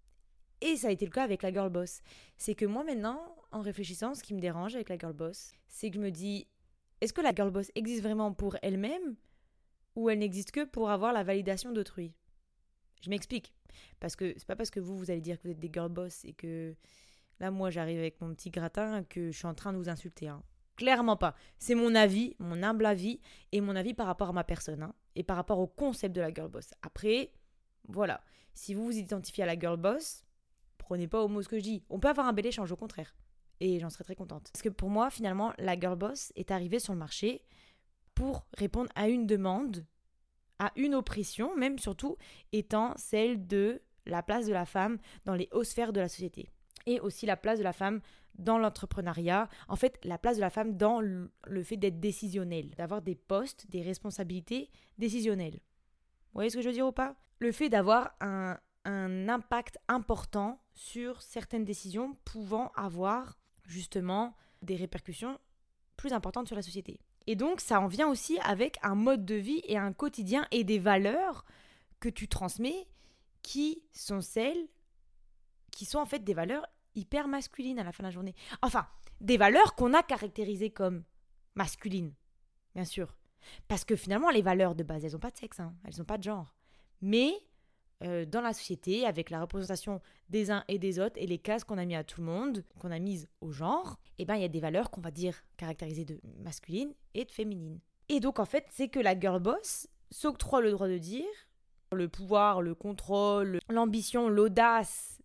Et 0.60 0.76
ça 0.76 0.88
a 0.88 0.90
été 0.90 1.04
le 1.04 1.10
cas 1.10 1.22
avec 1.22 1.42
la 1.42 1.52
girl 1.52 1.70
boss. 1.70 2.00
C'est 2.36 2.54
que 2.54 2.64
moi 2.64 2.82
maintenant, 2.82 3.36
en 3.52 3.60
réfléchissant, 3.60 4.14
ce 4.14 4.22
qui 4.22 4.34
me 4.34 4.40
dérange 4.40 4.74
avec 4.74 4.88
la 4.88 4.98
girl 4.98 5.12
boss, 5.12 5.52
c'est 5.68 5.90
que 5.90 5.96
je 5.96 6.00
me 6.00 6.10
dis, 6.10 6.46
est-ce 7.00 7.12
que 7.12 7.20
la 7.20 7.34
girl 7.34 7.50
boss 7.50 7.70
existe 7.74 8.02
vraiment 8.02 8.32
pour 8.32 8.56
elle-même 8.62 9.16
ou 9.94 10.10
elle 10.10 10.18
n'existe 10.18 10.50
que 10.50 10.64
pour 10.64 10.90
avoir 10.90 11.12
la 11.12 11.22
validation 11.22 11.72
d'autrui? 11.72 12.14
Je 13.02 13.10
m'explique. 13.10 13.54
Parce 14.00 14.16
que 14.16 14.32
c'est 14.36 14.46
pas 14.46 14.56
parce 14.56 14.70
que 14.70 14.80
vous, 14.80 14.96
vous 14.96 15.10
allez 15.10 15.20
dire 15.20 15.36
que 15.36 15.44
vous 15.44 15.50
êtes 15.50 15.60
des 15.60 15.70
girl 15.72 15.90
boss 15.90 16.24
et 16.24 16.32
que 16.32 16.74
Là, 17.40 17.50
moi, 17.50 17.70
j'arrive 17.70 17.98
avec 17.98 18.20
mon 18.20 18.34
petit 18.34 18.50
gratin 18.50 19.04
que 19.04 19.30
je 19.30 19.36
suis 19.36 19.46
en 19.46 19.54
train 19.54 19.72
de 19.72 19.78
vous 19.78 19.88
insulter. 19.88 20.28
Hein. 20.28 20.42
Clairement 20.76 21.16
pas. 21.16 21.34
C'est 21.58 21.74
mon 21.74 21.94
avis, 21.94 22.34
mon 22.38 22.62
humble 22.62 22.86
avis, 22.86 23.20
et 23.52 23.60
mon 23.60 23.76
avis 23.76 23.94
par 23.94 24.06
rapport 24.06 24.30
à 24.30 24.32
ma 24.32 24.44
personne, 24.44 24.82
hein, 24.82 24.94
et 25.14 25.22
par 25.22 25.36
rapport 25.36 25.58
au 25.58 25.66
concept 25.66 26.14
de 26.14 26.20
la 26.20 26.32
girl 26.32 26.48
boss. 26.48 26.70
Après, 26.82 27.32
voilà. 27.88 28.20
Si 28.54 28.74
vous 28.74 28.84
vous 28.84 28.96
identifiez 28.96 29.44
à 29.44 29.46
la 29.46 29.58
girl 29.58 29.76
boss, 29.76 30.24
prenez 30.78 31.08
pas 31.08 31.22
au 31.22 31.28
mot 31.28 31.42
ce 31.42 31.48
que 31.48 31.58
je 31.58 31.62
dis. 31.62 31.84
On 31.90 31.98
peut 31.98 32.08
avoir 32.08 32.26
un 32.26 32.32
bel 32.32 32.46
échange, 32.46 32.72
au 32.72 32.76
contraire. 32.76 33.14
Et 33.60 33.80
j'en 33.80 33.90
serais 33.90 34.04
très 34.04 34.14
contente. 34.14 34.50
Parce 34.52 34.62
que 34.62 34.68
pour 34.68 34.90
moi, 34.90 35.10
finalement, 35.10 35.52
la 35.58 35.78
girl 35.78 35.96
boss 35.96 36.32
est 36.36 36.50
arrivée 36.50 36.78
sur 36.78 36.92
le 36.92 36.98
marché 36.98 37.42
pour 38.14 38.46
répondre 38.56 38.90
à 38.94 39.08
une 39.08 39.26
demande, 39.26 39.86
à 40.58 40.72
une 40.76 40.94
oppression, 40.94 41.54
même 41.56 41.78
surtout 41.78 42.16
étant 42.52 42.94
celle 42.96 43.46
de 43.46 43.82
la 44.06 44.22
place 44.22 44.46
de 44.46 44.52
la 44.52 44.66
femme 44.66 44.98
dans 45.24 45.34
les 45.34 45.48
hauts 45.52 45.64
sphères 45.64 45.92
de 45.92 46.00
la 46.00 46.08
société 46.08 46.50
et 46.86 47.00
aussi 47.00 47.26
la 47.26 47.36
place 47.36 47.58
de 47.58 47.64
la 47.64 47.72
femme 47.72 48.00
dans 48.34 48.58
l'entrepreneuriat, 48.58 49.48
en 49.68 49.76
fait 49.76 49.98
la 50.04 50.18
place 50.18 50.36
de 50.36 50.40
la 50.40 50.50
femme 50.50 50.76
dans 50.76 51.00
le 51.00 51.62
fait 51.62 51.76
d'être 51.76 52.00
décisionnelle, 52.00 52.70
d'avoir 52.76 53.02
des 53.02 53.14
postes, 53.14 53.68
des 53.70 53.82
responsabilités 53.82 54.70
décisionnelles. 54.98 55.60
Vous 56.36 56.40
voyez 56.40 56.50
ce 56.50 56.56
que 56.56 56.62
je 56.62 56.68
veux 56.68 56.74
dire 56.74 56.86
ou 56.86 56.92
pas? 56.92 57.16
Le 57.38 57.50
fait 57.50 57.70
d'avoir 57.70 58.14
un, 58.20 58.58
impact 58.84 59.78
important 59.88 60.60
sur 60.74 61.22
certaines 61.22 61.64
décisions 61.64 62.14
pouvant 62.26 62.70
avoir 62.76 63.38
justement 63.64 64.36
des 64.60 64.76
répercussions 64.76 65.40
plus 65.96 66.12
importantes 66.12 66.46
sur 66.46 66.56
la 66.56 66.62
société. 66.62 67.00
Et 67.26 67.36
donc 67.36 67.62
ça 67.62 67.80
en 67.80 67.86
vient 67.86 68.06
aussi 68.06 68.38
avec 68.44 68.78
un 68.82 68.94
mode 68.94 69.24
de 69.24 69.34
vie 69.34 69.62
et 69.64 69.78
un 69.78 69.94
quotidien 69.94 70.46
et 70.50 70.62
des 70.62 70.78
valeurs 70.78 71.46
que 72.00 72.10
tu 72.10 72.28
transmets 72.28 72.86
qui 73.40 73.82
sont 73.94 74.20
celles 74.20 74.68
qui 75.76 75.84
sont 75.84 75.98
en 75.98 76.06
fait 76.06 76.24
des 76.24 76.32
valeurs 76.32 76.66
hyper 76.94 77.28
masculines 77.28 77.78
à 77.78 77.84
la 77.84 77.92
fin 77.92 78.02
de 78.02 78.08
la 78.08 78.10
journée. 78.10 78.34
Enfin, 78.62 78.86
des 79.20 79.36
valeurs 79.36 79.74
qu'on 79.74 79.92
a 79.92 80.02
caractérisées 80.02 80.70
comme 80.70 81.04
masculines, 81.54 82.14
bien 82.74 82.86
sûr. 82.86 83.14
Parce 83.68 83.84
que 83.84 83.94
finalement, 83.94 84.30
les 84.30 84.40
valeurs 84.40 84.74
de 84.74 84.82
base, 84.82 85.04
elles 85.04 85.12
n'ont 85.12 85.18
pas 85.18 85.30
de 85.30 85.36
sexe, 85.36 85.60
hein. 85.60 85.74
elles 85.84 85.98
n'ont 85.98 86.06
pas 86.06 86.16
de 86.16 86.22
genre. 86.22 86.54
Mais 87.02 87.30
euh, 88.02 88.24
dans 88.24 88.40
la 88.40 88.54
société, 88.54 89.04
avec 89.04 89.28
la 89.28 89.42
représentation 89.42 90.00
des 90.30 90.50
uns 90.50 90.64
et 90.66 90.78
des 90.78 90.98
autres 90.98 91.16
et 91.16 91.26
les 91.26 91.38
cases 91.38 91.62
qu'on 91.62 91.76
a 91.76 91.84
mis 91.84 91.94
à 91.94 92.04
tout 92.04 92.22
le 92.22 92.26
monde, 92.26 92.64
qu'on 92.78 92.90
a 92.90 92.98
mises 92.98 93.28
au 93.42 93.52
genre, 93.52 93.98
eh 94.16 94.24
ben 94.24 94.36
il 94.36 94.40
y 94.40 94.46
a 94.46 94.48
des 94.48 94.60
valeurs 94.60 94.90
qu'on 94.90 95.02
va 95.02 95.10
dire 95.10 95.44
caractérisées 95.58 96.06
de 96.06 96.18
masculines 96.38 96.94
et 97.12 97.26
de 97.26 97.30
féminines. 97.30 97.80
Et 98.08 98.20
donc 98.20 98.38
en 98.38 98.46
fait, 98.46 98.64
c'est 98.70 98.88
que 98.88 99.00
la 99.00 99.18
girl 99.18 99.40
boss 99.40 99.88
s'octroie 100.10 100.62
le 100.62 100.70
droit 100.70 100.88
de 100.88 100.96
dire 100.96 101.26
le 101.92 102.08
pouvoir, 102.08 102.62
le 102.62 102.74
contrôle, 102.74 103.58
l'ambition, 103.68 104.28
l'audace 104.30 105.20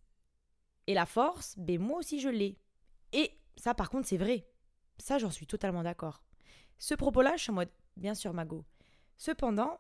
et 0.88 0.94
la 0.94 1.06
force, 1.06 1.56
ben 1.58 1.80
moi 1.80 2.00
aussi 2.00 2.20
je 2.20 2.30
l'ai. 2.30 2.58
Et 3.14 3.38
ça 3.56 3.74
par 3.74 3.90
contre 3.90 4.08
c'est 4.08 4.18
vrai. 4.18 4.48
Ça 4.98 5.18
j'en 5.18 5.32
suis 5.32 5.48
totalement 5.48 5.84
d'accord. 5.84 6.24
Ce 6.78 6.96
propos-là, 6.96 7.36
je 7.38 7.44
suis 7.44 7.52
en 7.52 7.56
mode, 7.56 7.70
bien 7.96 8.16
sûr 8.16 8.34
Mago. 8.34 8.66
Cependant, 9.18 9.80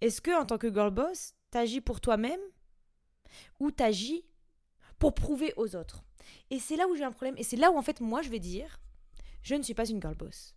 est-ce 0.00 0.20
que 0.20 0.36
en 0.36 0.44
tant 0.44 0.58
que 0.58 0.72
girl 0.72 0.90
boss, 0.90 1.34
t'agis 1.50 1.80
pour 1.80 2.00
toi-même 2.00 2.40
ou 3.60 3.70
t'agis 3.70 4.24
pour 4.98 5.14
prouver 5.14 5.54
aux 5.56 5.76
autres? 5.76 6.02
Et 6.50 6.58
c'est 6.58 6.76
là 6.76 6.88
où 6.88 6.96
j'ai 6.96 7.04
un 7.04 7.12
problème. 7.12 7.36
Et 7.38 7.44
c'est 7.44 7.56
là 7.56 7.70
où 7.70 7.78
en 7.78 7.82
fait 7.82 8.00
moi 8.00 8.22
je 8.22 8.30
vais 8.30 8.40
dire, 8.40 8.80
je 9.42 9.54
ne 9.54 9.62
suis 9.62 9.74
pas 9.74 9.88
une 9.88 10.00
girl 10.00 10.14
boss. 10.14 10.56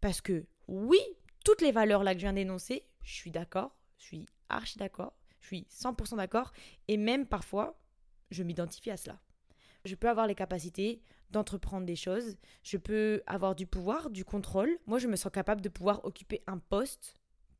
Parce 0.00 0.20
que 0.20 0.46
oui, 0.68 1.00
toutes 1.44 1.62
les 1.62 1.72
valeurs 1.72 2.04
là 2.04 2.14
que 2.14 2.20
je 2.20 2.26
viens 2.26 2.32
d'énoncer, 2.34 2.86
je 3.02 3.14
suis 3.14 3.30
d'accord, 3.30 3.76
je 3.98 4.04
suis 4.04 4.26
archi 4.48 4.78
d'accord, 4.78 5.14
je 5.40 5.46
suis 5.46 5.66
100% 5.70 6.16
d'accord. 6.16 6.52
Et 6.88 6.96
même 6.96 7.26
parfois, 7.26 7.78
je 8.34 8.42
m'identifie 8.42 8.90
à 8.90 8.96
cela. 8.96 9.18
Je 9.84 9.94
peux 9.94 10.08
avoir 10.08 10.26
les 10.26 10.34
capacités 10.34 11.02
d'entreprendre 11.30 11.86
des 11.86 11.96
choses, 11.96 12.36
je 12.62 12.76
peux 12.76 13.22
avoir 13.26 13.54
du 13.54 13.66
pouvoir, 13.66 14.10
du 14.10 14.24
contrôle. 14.24 14.78
Moi, 14.86 14.98
je 14.98 15.08
me 15.08 15.16
sens 15.16 15.32
capable 15.32 15.60
de 15.60 15.68
pouvoir 15.68 16.04
occuper 16.04 16.42
un 16.46 16.58
poste 16.58 17.14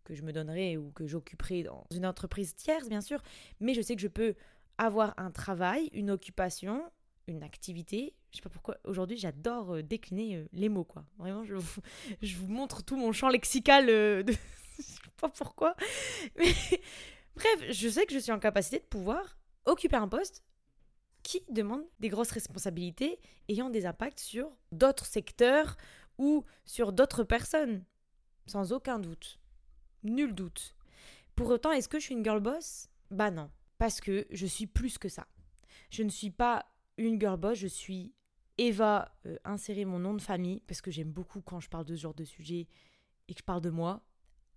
que 0.05 0.15
je 0.15 0.23
me 0.23 0.33
donnerai 0.33 0.77
ou 0.77 0.91
que 0.93 1.07
j'occuperai 1.07 1.65
dans 1.65 1.87
une 1.91 2.07
entreprise 2.07 2.55
tierce, 2.55 2.89
bien 2.89 3.01
sûr, 3.01 3.23
mais 3.61 3.75
je 3.75 3.81
sais 3.81 3.97
que 3.97 4.03
je 4.03 4.09
peux 4.09 4.35
avoir 4.79 5.15
un 5.17 5.31
travail, 5.31 5.89
une 5.93 6.11
occupation, 6.11 6.83
une 7.27 7.43
activité. 7.43 8.15
Je 8.31 8.37
sais 8.37 8.43
pas 8.43 8.51
pourquoi 8.51 8.77
aujourd'hui 8.85 9.17
j'adore 9.17 9.75
euh, 9.75 9.83
décliner 9.83 10.37
euh, 10.37 10.49
les 10.53 10.69
mots 10.69 10.85
quoi. 10.85 11.05
Vraiment, 11.19 11.45
je 11.45 11.55
vous, 11.55 12.47
montre 12.49 12.83
tout 12.83 12.97
mon 12.97 13.13
champ 13.13 13.29
lexical. 13.29 13.89
Euh, 13.89 14.23
de... 14.23 14.33
je 14.79 14.83
sais 14.83 15.01
pas 15.21 15.29
pourquoi. 15.29 15.75
Mais 16.37 16.53
bref, 17.37 17.71
je 17.71 17.89
sais 17.89 18.07
que 18.07 18.15
je 18.15 18.19
suis 18.19 18.33
en 18.33 18.39
capacité 18.39 18.79
de 18.79 18.85
pouvoir 18.85 19.39
occuper 19.65 19.97
un 19.97 20.09
poste, 20.09 20.45
qui 21.25 21.43
demandent 21.49 21.87
des 21.99 22.09
grosses 22.09 22.31
responsabilités 22.31 23.19
ayant 23.49 23.71
des 23.71 23.87
impacts 23.87 24.21
sur 24.21 24.49
d'autres 24.71 25.07
secteurs 25.07 25.77
ou 26.19 26.45
sur 26.65 26.93
d'autres 26.93 27.25
personnes. 27.25 27.83
Sans 28.47 28.73
aucun 28.73 29.01
doute. 29.01 29.41
Nul 30.05 30.35
doute. 30.35 30.77
Pour 31.35 31.49
autant, 31.49 31.73
est-ce 31.73 31.89
que 31.89 31.99
je 31.99 32.05
suis 32.05 32.15
une 32.15 32.23
girl 32.23 32.41
boss? 32.41 32.89
Bah 33.11 33.31
non. 33.31 33.51
Parce 33.79 34.01
que 34.01 34.27
je 34.31 34.47
suis 34.47 34.69
plus 34.69 34.99
que 34.99 35.09
ça. 35.09 35.27
Je 35.91 36.03
ne 36.03 36.11
suis 36.11 36.31
pas 36.31 36.67
une 36.99 37.19
girl 37.19 37.39
boss, 37.39 37.59
je 37.59 37.67
suis 37.67 38.15
Eva, 38.59 39.13
euh, 39.27 39.37
insérer 39.45 39.85
mon 39.85 39.99
nom 39.99 40.15
de 40.15 40.23
famille, 40.23 40.61
parce 40.61 40.81
que 40.81 40.91
j'aime 40.91 41.11
beaucoup 41.11 41.41
quand 41.41 41.59
je 41.59 41.69
parle 41.69 41.87
de 41.87 41.97
ce 41.97 42.03
genre 42.03 42.15
de 42.15 42.25
sujet 42.25 42.69
et 43.27 43.35
que 43.35 43.41
je 43.41 43.45
parle 43.45 43.63
de 43.63 43.71
moi, 43.71 44.05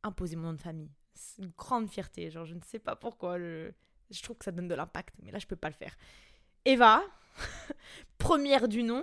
imposer 0.03 0.35
mon 0.35 0.47
nom 0.47 0.53
de 0.53 0.61
famille. 0.61 0.91
C'est 1.15 1.41
une 1.41 1.51
grande 1.57 1.89
fierté, 1.89 2.29
genre 2.29 2.45
je 2.45 2.53
ne 2.53 2.61
sais 2.61 2.77
pas 2.77 2.95
pourquoi, 2.95 3.39
je, 3.39 3.71
je 4.11 4.21
trouve 4.21 4.37
que 4.37 4.45
ça 4.45 4.51
donne 4.51 4.67
de 4.67 4.75
l'impact, 4.75 5.15
mais 5.23 5.31
là 5.31 5.39
je 5.39 5.47
peux 5.47 5.55
pas 5.55 5.69
le 5.69 5.73
faire. 5.73 5.95
Eva, 6.67 7.01
première 8.17 8.67
du 8.67 8.83
nom, 8.83 9.01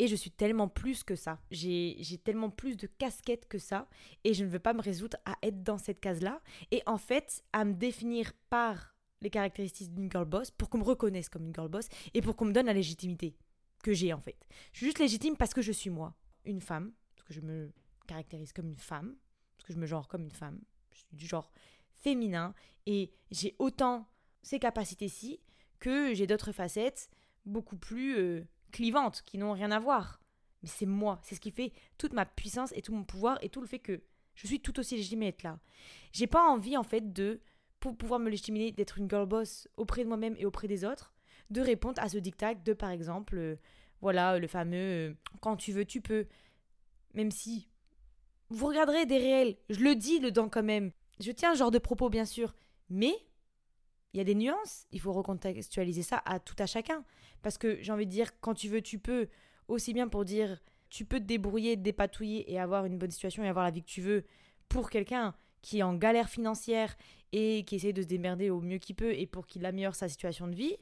et 0.00 0.08
je 0.08 0.16
suis 0.16 0.32
tellement 0.32 0.66
plus 0.66 1.04
que 1.04 1.14
ça. 1.14 1.38
J'ai 1.52 2.20
tellement 2.24 2.50
plus 2.50 2.76
de 2.76 2.88
casquettes 2.88 3.46
que 3.46 3.58
ça. 3.58 3.88
Et 4.24 4.34
je 4.34 4.44
ne 4.44 4.50
veux 4.50 4.58
pas 4.58 4.72
me 4.72 4.82
résoudre 4.82 5.16
à 5.24 5.36
être 5.44 5.62
dans 5.62 5.78
cette 5.78 6.00
case-là. 6.00 6.42
Et 6.72 6.82
en 6.86 6.98
fait, 6.98 7.44
à 7.52 7.64
me 7.64 7.74
définir 7.74 8.32
par 8.50 8.96
les 9.20 9.30
caractéristiques 9.30 9.94
d'une 9.94 10.10
girl 10.10 10.24
boss 10.24 10.50
pour 10.50 10.68
qu'on 10.68 10.78
me 10.78 10.84
reconnaisse 10.84 11.28
comme 11.28 11.46
une 11.46 11.54
girl 11.54 11.68
boss 11.68 11.86
et 12.12 12.20
pour 12.22 12.34
qu'on 12.34 12.46
me 12.46 12.52
donne 12.52 12.66
la 12.66 12.72
légitimité 12.72 13.36
que 13.84 13.92
j'ai 13.92 14.12
en 14.12 14.20
fait. 14.20 14.48
Je 14.72 14.78
suis 14.78 14.86
juste 14.86 14.98
légitime 14.98 15.36
parce 15.36 15.54
que 15.54 15.62
je 15.62 15.70
suis 15.70 15.90
moi, 15.90 16.12
une 16.44 16.60
femme, 16.60 16.92
parce 17.14 17.28
que 17.28 17.34
je 17.34 17.40
me 17.40 17.72
caractérise 18.08 18.52
comme 18.52 18.66
une 18.66 18.76
femme, 18.76 19.14
parce 19.56 19.68
que 19.68 19.72
je 19.72 19.78
me 19.78 19.86
genre 19.86 20.08
comme 20.08 20.24
une 20.24 20.32
femme. 20.32 20.60
Je 20.90 20.98
suis 20.98 21.06
du 21.12 21.26
genre 21.26 21.52
féminin 21.86 22.52
et 22.84 23.12
j'ai 23.30 23.54
autant 23.60 24.10
ces 24.42 24.58
capacités-ci 24.58 25.38
que 25.78 26.14
j'ai 26.14 26.26
d'autres 26.26 26.52
facettes 26.52 27.08
beaucoup 27.44 27.76
plus 27.76 28.16
euh, 28.16 28.44
clivantes 28.72 29.22
qui 29.24 29.38
n'ont 29.38 29.52
rien 29.52 29.70
à 29.70 29.78
voir. 29.78 30.20
Mais 30.62 30.68
c'est 30.68 30.86
moi, 30.86 31.20
c'est 31.22 31.34
ce 31.34 31.40
qui 31.40 31.50
fait 31.50 31.72
toute 31.98 32.12
ma 32.12 32.26
puissance 32.26 32.72
et 32.74 32.82
tout 32.82 32.92
mon 32.92 33.04
pouvoir 33.04 33.38
et 33.42 33.48
tout 33.48 33.60
le 33.60 33.66
fait 33.66 33.78
que 33.78 34.02
je 34.34 34.46
suis 34.46 34.60
tout 34.60 34.78
aussi 34.78 34.96
légitime 34.96 35.22
à 35.22 35.26
être 35.26 35.42
là. 35.42 35.58
J'ai 36.12 36.26
pas 36.26 36.42
envie 36.42 36.76
en 36.76 36.82
fait 36.82 37.12
de 37.12 37.40
pour 37.80 37.96
pouvoir 37.96 38.20
me 38.20 38.30
légitimer 38.30 38.72
d'être 38.72 38.98
une 38.98 39.08
girl 39.08 39.26
boss 39.26 39.68
auprès 39.76 40.02
de 40.02 40.08
moi-même 40.08 40.34
et 40.38 40.46
auprès 40.46 40.66
des 40.66 40.84
autres, 40.84 41.14
de 41.50 41.60
répondre 41.60 42.02
à 42.02 42.08
ce 42.08 42.18
dictat 42.18 42.54
de 42.54 42.72
par 42.72 42.90
exemple 42.90 43.36
euh, 43.36 43.56
voilà 44.00 44.38
le 44.38 44.48
fameux 44.48 45.10
euh, 45.10 45.14
quand 45.40 45.56
tu 45.56 45.72
veux 45.72 45.84
tu 45.84 46.00
peux 46.00 46.26
même 47.14 47.30
si 47.30 47.68
vous 48.50 48.66
regarderez 48.66 49.06
des 49.06 49.18
réels, 49.18 49.56
je 49.70 49.80
le 49.80 49.96
dis 49.96 50.20
dedans 50.20 50.48
quand 50.48 50.62
même. 50.62 50.92
Je 51.18 51.32
tiens 51.32 51.54
ce 51.54 51.58
genre 51.58 51.70
de 51.70 51.78
propos 51.78 52.08
bien 52.10 52.24
sûr, 52.24 52.54
mais 52.90 53.14
il 54.16 54.18
y 54.18 54.22
a 54.22 54.24
des 54.24 54.34
nuances, 54.34 54.86
il 54.92 55.00
faut 55.00 55.12
recontextualiser 55.12 56.02
ça 56.02 56.22
à 56.24 56.40
tout 56.40 56.54
à 56.58 56.64
chacun 56.64 57.04
parce 57.42 57.58
que 57.58 57.76
j'ai 57.82 57.92
envie 57.92 58.06
de 58.06 58.10
dire 58.10 58.40
quand 58.40 58.54
tu 58.54 58.66
veux 58.66 58.80
tu 58.80 58.98
peux 58.98 59.28
aussi 59.68 59.92
bien 59.92 60.08
pour 60.08 60.24
dire 60.24 60.58
tu 60.88 61.04
peux 61.04 61.18
te 61.18 61.24
débrouiller, 61.24 61.76
te 61.76 61.82
dépatouiller 61.82 62.50
et 62.50 62.58
avoir 62.58 62.86
une 62.86 62.96
bonne 62.96 63.10
situation 63.10 63.44
et 63.44 63.48
avoir 63.48 63.66
la 63.66 63.70
vie 63.70 63.82
que 63.82 63.90
tu 63.90 64.00
veux 64.00 64.24
pour 64.70 64.88
quelqu'un 64.88 65.34
qui 65.60 65.80
est 65.80 65.82
en 65.82 65.94
galère 65.94 66.30
financière 66.30 66.96
et 67.32 67.64
qui 67.66 67.74
essaie 67.74 67.92
de 67.92 68.00
se 68.00 68.06
démerder 68.06 68.48
au 68.48 68.62
mieux 68.62 68.78
qu'il 68.78 68.96
peut 68.96 69.12
et 69.12 69.26
pour 69.26 69.46
qu'il 69.46 69.66
améliore 69.66 69.94
sa 69.94 70.08
situation 70.08 70.48
de 70.48 70.54
vie, 70.54 70.76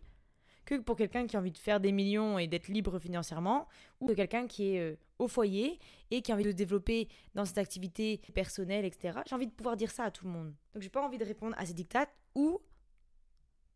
que 0.64 0.76
pour 0.76 0.94
quelqu'un 0.94 1.26
qui 1.26 1.36
a 1.36 1.40
envie 1.40 1.50
de 1.50 1.58
faire 1.58 1.80
des 1.80 1.90
millions 1.90 2.38
et 2.38 2.46
d'être 2.46 2.68
libre 2.68 3.00
financièrement, 3.00 3.66
ou 3.98 4.14
quelqu'un 4.14 4.46
qui 4.46 4.74
est 4.76 4.80
euh, 4.80 4.96
au 5.18 5.26
foyer 5.26 5.80
et 6.12 6.22
qui 6.22 6.30
a 6.30 6.36
envie 6.36 6.44
de 6.44 6.52
développer 6.52 7.08
dans 7.34 7.44
cette 7.44 7.58
activité 7.58 8.20
personnelle, 8.32 8.84
etc. 8.84 9.18
J'ai 9.26 9.34
envie 9.34 9.48
de 9.48 9.52
pouvoir 9.52 9.76
dire 9.76 9.90
ça 9.90 10.04
à 10.04 10.10
tout 10.12 10.24
le 10.24 10.30
monde. 10.30 10.54
Donc 10.72 10.82
j'ai 10.82 10.88
pas 10.88 11.04
envie 11.04 11.18
de 11.18 11.24
répondre 11.24 11.56
à 11.58 11.66
ces 11.66 11.74
dictats 11.74 12.06
ou 12.36 12.60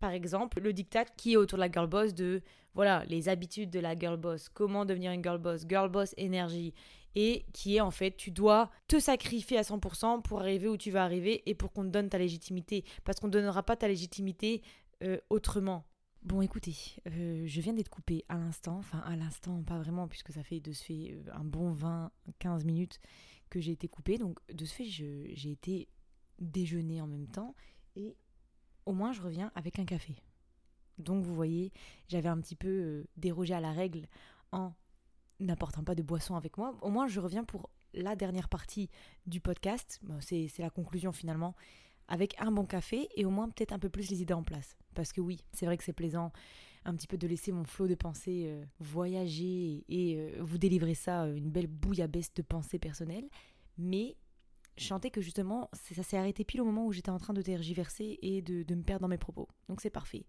par 0.01 0.11
exemple, 0.11 0.61
le 0.61 0.73
diktat 0.73 1.05
qui 1.05 1.33
est 1.35 1.37
autour 1.37 1.59
de 1.59 1.63
la 1.63 1.71
girl 1.71 1.87
boss 1.87 2.15
de 2.15 2.43
voilà, 2.75 3.05
les 3.07 3.29
habitudes 3.29 3.71
de 3.71 3.81
la 3.81 3.97
girl 3.97 4.17
boss, 4.17 4.49
comment 4.49 4.85
devenir 4.85 5.11
une 5.13 5.23
girl 5.23 5.39
boss, 5.39 5.65
girl 5.69 5.91
boss 5.91 6.15
énergie 6.17 6.75
et 7.15 7.45
qui 7.53 7.77
est 7.77 7.81
en 7.81 7.91
fait 7.91 8.17
tu 8.17 8.31
dois 8.31 8.71
te 8.87 9.01
sacrifier 9.01 9.59
à 9.59 9.63
100% 9.63 10.23
pour 10.23 10.41
arriver 10.41 10.69
où 10.69 10.77
tu 10.77 10.91
vas 10.91 11.03
arriver 11.03 11.43
et 11.47 11.55
pour 11.55 11.73
qu'on 11.73 11.83
te 11.85 11.89
donne 11.89 12.09
ta 12.09 12.19
légitimité 12.19 12.85
parce 13.05 13.19
qu'on 13.19 13.27
ne 13.27 13.33
donnera 13.33 13.63
pas 13.63 13.77
ta 13.77 13.89
légitimité 13.89 14.63
euh, 15.03 15.19
autrement. 15.31 15.85
Bon, 16.23 16.43
écoutez, 16.43 16.75
euh, 17.07 17.45
je 17.47 17.61
viens 17.61 17.73
d'être 17.73 17.89
coupée 17.89 18.25
à 18.29 18.37
l'instant, 18.37 18.77
enfin 18.79 18.99
à 19.07 19.15
l'instant, 19.15 19.63
pas 19.63 19.79
vraiment, 19.79 20.09
puisque 20.09 20.33
ça 20.33 20.43
fait 20.43 20.59
de 20.59 20.73
ce 20.73 20.83
fait 20.83 21.13
euh, 21.13 21.33
un 21.33 21.45
bon 21.45 21.73
20-15 21.73 22.65
minutes 22.65 23.01
que 23.49 23.61
j'ai 23.61 23.73
été 23.73 23.87
coupée. 23.87 24.19
Donc, 24.19 24.39
de 24.53 24.65
ce 24.65 24.75
fait, 24.75 24.85
j'ai 24.85 25.51
été 25.51 25.89
déjeuner 26.41 27.01
en 27.01 27.07
même 27.07 27.29
temps 27.29 27.55
et 27.97 28.17
au 28.89 28.93
moins 28.93 29.13
je 29.13 29.23
reviens 29.23 29.53
avec 29.55 29.79
un 29.79 29.85
café. 29.85 30.17
Donc, 30.99 31.23
vous 31.25 31.35
voyez, 31.35 31.73
j'avais 32.09 32.29
un 32.29 32.41
petit 32.41 32.57
peu 32.57 32.69
euh, 32.69 33.05
dérogé 33.17 33.55
à 33.55 33.61
la 33.61 33.73
règle 33.73 34.07
en 34.51 34.73
n'apportant 35.39 35.85
pas 35.85 35.95
de 35.95 36.03
boisson 36.03 36.35
avec 36.35 36.59
moi. 36.59 36.77
Au 36.83 36.91
moins, 36.91 37.07
je 37.07 37.21
reviens 37.21 37.45
pour 37.45 37.71
la 37.95 38.17
dernière 38.17 38.49
partie 38.49 38.91
du 39.27 39.41
podcast. 39.41 40.01
C'est 40.21 40.59
la 40.59 40.71
conclusion 40.71 41.13
finalement 41.13 41.55
avec 42.09 42.35
un 42.41 42.51
bon 42.51 42.65
café 42.65 43.09
et 43.15 43.25
au 43.25 43.31
moins 43.31 43.49
peut-être 43.49 43.73
un 43.73 43.79
peu 43.79 43.89
plus 43.91 44.11
les 44.11 44.23
idées 44.23 44.35
en 44.35 44.43
place. 44.43 44.77
Parce 44.95 45.13
que 45.13 45.21
oui, 45.21 45.45
c'est 45.53 45.67
vrai 45.67 45.77
que 45.77 45.85
c'est 45.85 45.93
plaisant 45.93 46.33
un 46.85 46.95
petit 46.95 47.07
peu 47.07 47.19
de 47.19 47.27
laisser 47.27 47.53
mon 47.53 47.65
flot 47.65 47.87
de 47.87 47.95
pensée 47.95 48.47
euh, 48.49 48.65
voyager 48.81 49.85
et, 49.89 50.17
euh, 50.17 50.39
vous 50.41 50.59
délivrer 50.59 50.95
ça, 50.95 51.25
euh, 51.25 51.37
une 51.37 51.51
belle 51.51 51.67
bouillabaisse 51.67 52.33
de 52.35 52.43
pensée 52.43 52.79
personnelle. 52.79 53.29
Mais 53.77 54.17
je 54.79 54.85
sentais 54.85 55.11
que 55.11 55.21
justement, 55.21 55.69
ça 55.73 56.03
s'est 56.03 56.17
arrêté 56.17 56.45
pile 56.45 56.61
au 56.61 56.65
moment 56.65 56.87
où 56.87 56.93
j'étais 56.93 57.11
en 57.11 57.19
train 57.19 57.35
de 57.35 57.43
tergiverser 57.43 58.19
et 58.23 58.43
de, 58.43 58.75
me 58.75 58.83
perdre 58.83 59.03
dans 59.03 59.09
mes 59.09 59.19
propos. 59.19 59.49
Donc 59.69 59.81
c'est 59.81 59.91
parfait. 59.91 60.27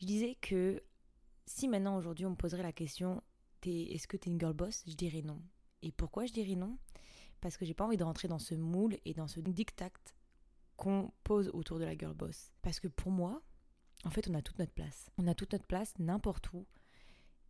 Je 0.00 0.06
disais 0.06 0.36
que 0.40 0.82
si 1.46 1.68
maintenant 1.68 1.96
aujourd'hui 1.96 2.26
on 2.26 2.30
me 2.30 2.36
poserait 2.36 2.62
la 2.62 2.72
question 2.72 3.22
est-ce 3.64 4.08
que 4.08 4.16
tu 4.16 4.28
es 4.28 4.32
une 4.32 4.40
girl 4.40 4.54
boss? 4.54 4.82
Je 4.86 4.94
dirais 4.94 5.22
non. 5.22 5.40
Et 5.82 5.92
pourquoi 5.92 6.26
je 6.26 6.32
dirais 6.32 6.56
non? 6.56 6.78
Parce 7.40 7.56
que 7.56 7.64
j'ai 7.64 7.74
pas 7.74 7.84
envie 7.84 7.96
de 7.96 8.04
rentrer 8.04 8.28
dans 8.28 8.40
ce 8.40 8.54
moule 8.54 8.98
et 9.04 9.14
dans 9.14 9.28
ce 9.28 9.40
dictat 9.40 9.90
qu'on 10.76 11.12
pose 11.22 11.48
autour 11.52 11.78
de 11.78 11.84
la 11.84 11.96
girl 11.96 12.14
boss. 12.14 12.50
Parce 12.62 12.80
que 12.80 12.88
pour 12.88 13.12
moi, 13.12 13.40
en 14.04 14.10
fait, 14.10 14.28
on 14.28 14.34
a 14.34 14.42
toute 14.42 14.58
notre 14.58 14.72
place. 14.72 15.10
On 15.16 15.26
a 15.28 15.34
toute 15.34 15.52
notre 15.52 15.66
place 15.66 15.94
n'importe 15.98 16.52
où 16.52 16.66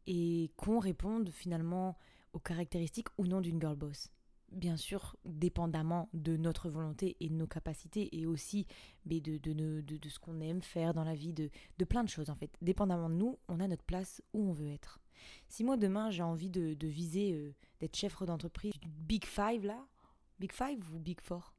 et 0.06 0.50
qu'on 0.56 0.80
réponde 0.80 1.30
finalement 1.30 1.96
aux 2.32 2.40
caractéristiques 2.40 3.08
ou 3.18 3.26
non 3.26 3.40
d'une 3.40 3.60
girl 3.60 3.76
boss. 3.76 4.10
Bien 4.52 4.76
sûr, 4.76 5.16
dépendamment 5.24 6.10
de 6.12 6.36
notre 6.36 6.68
volonté 6.68 7.16
et 7.20 7.30
de 7.30 7.34
nos 7.34 7.46
capacités 7.46 8.14
et 8.18 8.26
aussi 8.26 8.66
de, 9.06 9.18
de, 9.18 9.80
de, 9.80 10.08
ce 10.08 10.18
qu'on 10.18 10.40
aime 10.40 10.60
faire 10.60 10.92
dans 10.92 11.04
la 11.04 11.14
vie, 11.14 11.32
de, 11.32 11.48
de 11.78 11.84
plein 11.84 12.04
de 12.04 12.08
choses 12.08 12.28
en 12.28 12.34
fait. 12.34 12.54
Dépendamment 12.60 13.08
de 13.08 13.14
nous, 13.14 13.38
on 13.48 13.60
a 13.60 13.66
notre 13.68 13.84
place 13.84 14.22
où 14.34 14.42
on 14.42 14.52
veut 14.52 14.68
être. 14.68 15.00
Si 15.48 15.64
moi 15.64 15.76
demain 15.76 16.10
j'ai 16.10 16.22
envie 16.22 16.50
de, 16.50 16.86
viser 16.86 17.32
euh, 17.32 17.54
d'être 17.80 17.96
chef 17.96 18.22
d'entreprise 18.22 18.72
Big 18.86 19.24
Five 19.24 19.64
là, 19.64 19.86
Big 20.38 20.52
Five 20.52 20.84
ou 20.94 20.98
Big 20.98 21.20
Four? 21.20 21.54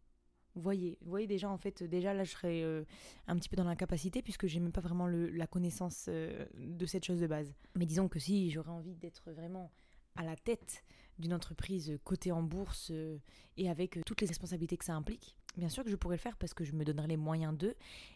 Vous 0.55 0.61
voyez, 0.61 0.99
vous 1.01 1.09
voyez 1.09 1.25
déjà 1.25 1.49
en 1.49 1.57
fait, 1.57 1.81
déjà 1.81 2.13
là 2.13 2.23
je 2.23 2.31
serais 2.31 2.61
euh, 2.61 2.83
un 3.25 3.35
petit 3.37 3.49
peu 3.49 3.55
dans 3.55 3.63
l'incapacité 3.63 4.21
puisque 4.21 4.45
j'ai 4.45 4.59
même 4.59 4.71
pas 4.71 4.81
vraiment 4.81 5.07
la 5.07 5.47
connaissance 5.47 6.05
euh, 6.09 6.45
de 6.55 6.85
cette 6.85 7.05
chose 7.05 7.19
de 7.19 7.27
base. 7.27 7.55
Mais 7.75 7.87
disons 7.87 8.07
que 8.07 8.19
si 8.19 8.51
j'aurais 8.51 8.69
envie 8.69 8.95
d'être 8.95 9.31
vraiment 9.31 9.71
à 10.15 10.23
la 10.23 10.35
tête 10.35 10.83
d'une 11.19 11.33
entreprise 11.33 11.97
cotée 12.03 12.31
en 12.31 12.43
bourse 12.43 12.89
euh, 12.91 13.17
et 13.57 13.69
avec 13.69 13.99
toutes 14.05 14.21
les 14.21 14.27
responsabilités 14.27 14.77
que 14.77 14.85
ça 14.85 14.95
implique, 14.95 15.35
bien 15.57 15.69
sûr 15.69 15.83
que 15.83 15.89
je 15.89 15.95
pourrais 15.95 16.15
le 16.15 16.21
faire 16.21 16.37
parce 16.37 16.53
que 16.53 16.63
je 16.63 16.73
me 16.73 16.83
donnerais 16.83 17.07
les 17.07 17.17
moyens 17.17 17.57
d'eux 17.57 17.75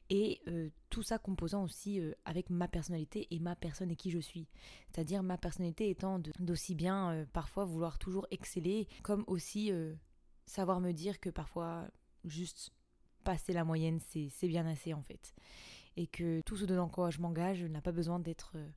et 0.10 0.42
tout 0.90 1.04
ça 1.04 1.20
composant 1.20 1.64
aussi 1.64 2.02
avec 2.26 2.50
ma 2.50 2.68
personnalité 2.68 3.28
et 3.30 3.40
ma 3.40 3.56
personne 3.56 3.92
et 3.92 3.96
qui 3.96 4.10
je 4.10 4.20
suis. 4.20 4.48
C'est-à-dire 4.90 5.22
ma 5.22 5.38
personnalité 5.38 5.90
étant 5.90 6.20
d'aussi 6.40 6.74
bien 6.74 7.28
parfois 7.34 7.66
vouloir 7.66 8.00
toujours 8.00 8.26
exceller 8.32 8.88
comme 9.04 9.24
aussi 9.28 9.72
savoir 10.48 10.80
me 10.80 10.94
dire 10.94 11.20
que 11.20 11.30
parfois 11.30 11.88
juste 12.26 12.72
passer 13.24 13.54
la 13.54 13.64
moyenne, 13.64 14.00
c'est 14.00 14.48
bien 14.48 14.66
assez 14.66 14.94
en 14.94 15.02
fait. 15.02 15.36
Et 15.98 16.08
que 16.08 16.42
tout 16.42 16.56
ce 16.56 16.66
dedans 16.66 16.88
quoi 16.88 17.10
je 17.12 17.20
m'engage 17.20 17.64
n'a 17.64 17.82
pas 17.82 17.92
besoin 17.92 18.20
d'être 18.20 18.54
euh, 18.56 18.70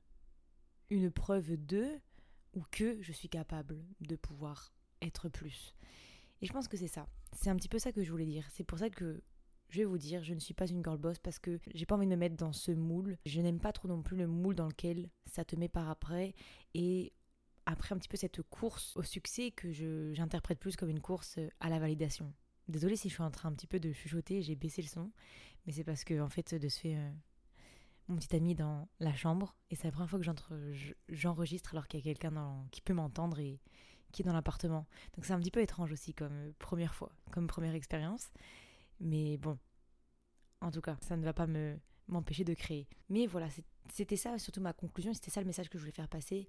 une 0.89 1.11
preuve 1.11 1.55
de 1.65 1.87
ou 2.53 2.63
que 2.71 3.01
je 3.01 3.11
suis 3.11 3.29
capable 3.29 3.83
de 4.01 4.15
pouvoir 4.15 4.73
être 5.01 5.29
plus. 5.29 5.75
Et 6.41 6.45
je 6.45 6.53
pense 6.53 6.67
que 6.67 6.77
c'est 6.77 6.87
ça. 6.87 7.07
C'est 7.33 7.49
un 7.49 7.55
petit 7.55 7.69
peu 7.69 7.79
ça 7.79 7.91
que 7.91 8.03
je 8.03 8.11
voulais 8.11 8.25
dire. 8.25 8.45
C'est 8.51 8.63
pour 8.63 8.79
ça 8.79 8.89
que 8.89 9.21
je 9.69 9.79
vais 9.79 9.85
vous 9.85 9.97
dire, 9.97 10.23
je 10.23 10.33
ne 10.33 10.39
suis 10.39 10.53
pas 10.53 10.67
une 10.67 10.83
girl 10.83 10.97
boss 10.97 11.19
parce 11.19 11.39
que 11.39 11.59
j'ai 11.73 11.85
pas 11.85 11.95
envie 11.95 12.05
de 12.05 12.11
me 12.11 12.17
mettre 12.17 12.35
dans 12.35 12.51
ce 12.51 12.71
moule. 12.71 13.17
Je 13.25 13.39
n'aime 13.41 13.59
pas 13.59 13.71
trop 13.71 13.87
non 13.87 14.01
plus 14.01 14.17
le 14.17 14.27
moule 14.27 14.55
dans 14.55 14.67
lequel 14.67 15.09
ça 15.25 15.45
te 15.45 15.55
met 15.55 15.69
par 15.69 15.89
après. 15.89 16.33
Et 16.73 17.13
après 17.65 17.95
un 17.95 17.97
petit 17.97 18.09
peu 18.09 18.17
cette 18.17 18.41
course 18.41 18.97
au 18.97 19.03
succès 19.03 19.51
que 19.51 19.71
j'interprète 20.13 20.59
plus 20.59 20.75
comme 20.75 20.89
une 20.89 20.99
course 20.99 21.39
à 21.59 21.69
la 21.69 21.79
validation. 21.79 22.33
Désolée 22.67 22.95
si 22.95 23.09
je 23.09 23.13
suis 23.13 23.23
en 23.23 23.31
train 23.31 23.49
un 23.49 23.53
petit 23.53 23.67
peu 23.67 23.79
de 23.79 23.91
chuchoter, 23.91 24.41
j'ai 24.41 24.55
baissé 24.55 24.81
le 24.81 24.87
son, 24.87 25.11
mais 25.65 25.73
c'est 25.73 25.83
parce 25.83 26.03
que 26.03 26.19
en 26.21 26.29
fait 26.29 26.55
de 26.55 26.69
ce 26.69 26.79
fait 26.79 26.95
euh, 26.95 27.11
mon 28.07 28.17
petit 28.17 28.35
ami 28.35 28.55
dans 28.55 28.87
la 28.99 29.13
chambre 29.13 29.55
et 29.69 29.75
c'est 29.75 29.85
la 29.85 29.91
première 29.91 30.09
fois 30.09 30.19
que 30.19 30.73
j'enregistre 31.09 31.73
alors 31.73 31.87
qu'il 31.87 31.99
y 31.99 32.03
a 32.03 32.03
quelqu'un 32.03 32.65
qui 32.71 32.81
peut 32.81 32.93
m'entendre 32.93 33.39
et 33.39 33.59
qui 34.11 34.21
est 34.21 34.25
dans 34.25 34.33
l'appartement. 34.33 34.85
Donc 35.15 35.25
c'est 35.25 35.33
un 35.33 35.39
petit 35.39 35.51
peu 35.51 35.61
étrange 35.61 35.91
aussi 35.91 36.13
comme 36.13 36.33
euh, 36.33 36.51
première 36.59 36.93
fois, 36.93 37.11
comme 37.31 37.47
première 37.47 37.75
expérience. 37.75 38.29
Mais 38.99 39.37
bon, 39.37 39.57
en 40.59 40.71
tout 40.71 40.81
cas, 40.81 40.97
ça 41.01 41.15
ne 41.15 41.23
va 41.23 41.33
pas 41.33 41.47
me 41.47 41.79
m'empêcher 42.07 42.43
de 42.43 42.53
créer. 42.53 42.87
Mais 43.09 43.25
voilà, 43.25 43.47
c'était 43.93 44.17
ça 44.17 44.37
surtout 44.37 44.59
ma 44.59 44.73
conclusion, 44.73 45.13
c'était 45.13 45.31
ça 45.31 45.39
le 45.39 45.47
message 45.47 45.69
que 45.69 45.77
je 45.77 45.83
voulais 45.83 45.93
faire 45.93 46.09
passer 46.09 46.47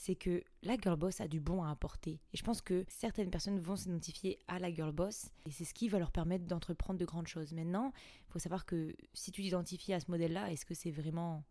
c'est 0.00 0.14
que 0.14 0.42
la 0.62 0.78
girl 0.78 0.96
boss 0.96 1.20
a 1.20 1.28
du 1.28 1.40
bon 1.40 1.62
à 1.62 1.70
apporter. 1.70 2.22
Et 2.32 2.38
je 2.38 2.42
pense 2.42 2.62
que 2.62 2.86
certaines 2.88 3.28
personnes 3.28 3.60
vont 3.60 3.76
s'identifier 3.76 4.38
à 4.48 4.58
la 4.58 4.72
girl 4.72 4.92
boss 4.92 5.30
et 5.44 5.50
c'est 5.50 5.66
ce 5.66 5.74
qui 5.74 5.90
va 5.90 5.98
leur 5.98 6.10
permettre 6.10 6.46
d'entreprendre 6.46 6.98
de 6.98 7.04
grandes 7.04 7.26
choses. 7.26 7.52
Maintenant, 7.52 7.92
il 8.26 8.32
faut 8.32 8.38
savoir 8.38 8.64
que 8.64 8.96
si 9.12 9.30
tu 9.30 9.42
t'identifies 9.42 9.92
à 9.92 10.00
ce 10.00 10.10
modèle-là, 10.10 10.50
est-ce 10.50 10.64
que 10.64 10.72
c'est 10.72 10.90
vraiment 10.90 11.44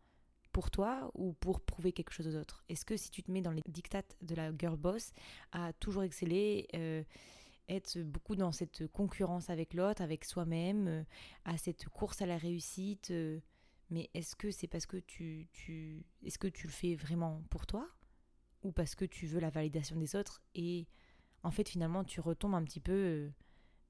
pour 0.51 0.71
toi 0.71 1.11
ou 1.13 1.33
pour 1.33 1.61
prouver 1.61 1.91
quelque 1.91 2.11
chose 2.11 2.27
aux 2.27 2.35
autres? 2.39 2.63
Est-ce 2.69 2.85
que 2.85 2.97
si 2.97 3.11
tu 3.11 3.21
te 3.21 3.29
mets 3.29 3.43
dans 3.43 3.51
les 3.51 3.61
dictates 3.67 4.17
de 4.23 4.33
la 4.33 4.51
girl 4.57 4.77
boss 4.77 5.11
à 5.51 5.71
toujours 5.73 6.01
exceller, 6.01 6.67
euh, 6.73 7.03
être 7.67 7.99
beaucoup 7.99 8.35
dans 8.35 8.51
cette 8.51 8.87
concurrence 8.87 9.51
avec 9.51 9.75
l'autre, 9.75 10.01
avec 10.01 10.25
soi-même, 10.25 10.87
euh, 10.87 11.03
à 11.45 11.59
cette 11.59 11.87
course 11.89 12.23
à 12.23 12.25
la 12.25 12.39
réussite, 12.39 13.11
euh, 13.11 13.39
mais 13.91 14.09
est-ce 14.15 14.35
que 14.35 14.49
c'est 14.49 14.67
parce 14.67 14.87
que 14.87 14.97
tu, 14.97 15.47
est-ce 16.23 16.39
que 16.39 16.47
tu 16.47 16.65
le 16.65 16.73
fais 16.73 16.95
vraiment 16.95 17.43
pour 17.51 17.67
toi 17.67 17.87
ou 18.63 18.71
parce 18.71 18.95
que 18.95 19.05
tu 19.05 19.25
veux 19.25 19.39
la 19.39 19.49
validation 19.49 19.95
des 19.95 20.15
autres 20.15 20.41
et 20.55 20.87
en 21.43 21.51
fait 21.51 21.67
finalement 21.69 22.03
tu 22.03 22.19
retombes 22.19 22.55
un 22.55 22.63
petit 22.63 22.79
peu 22.79 22.91
euh, 22.91 23.29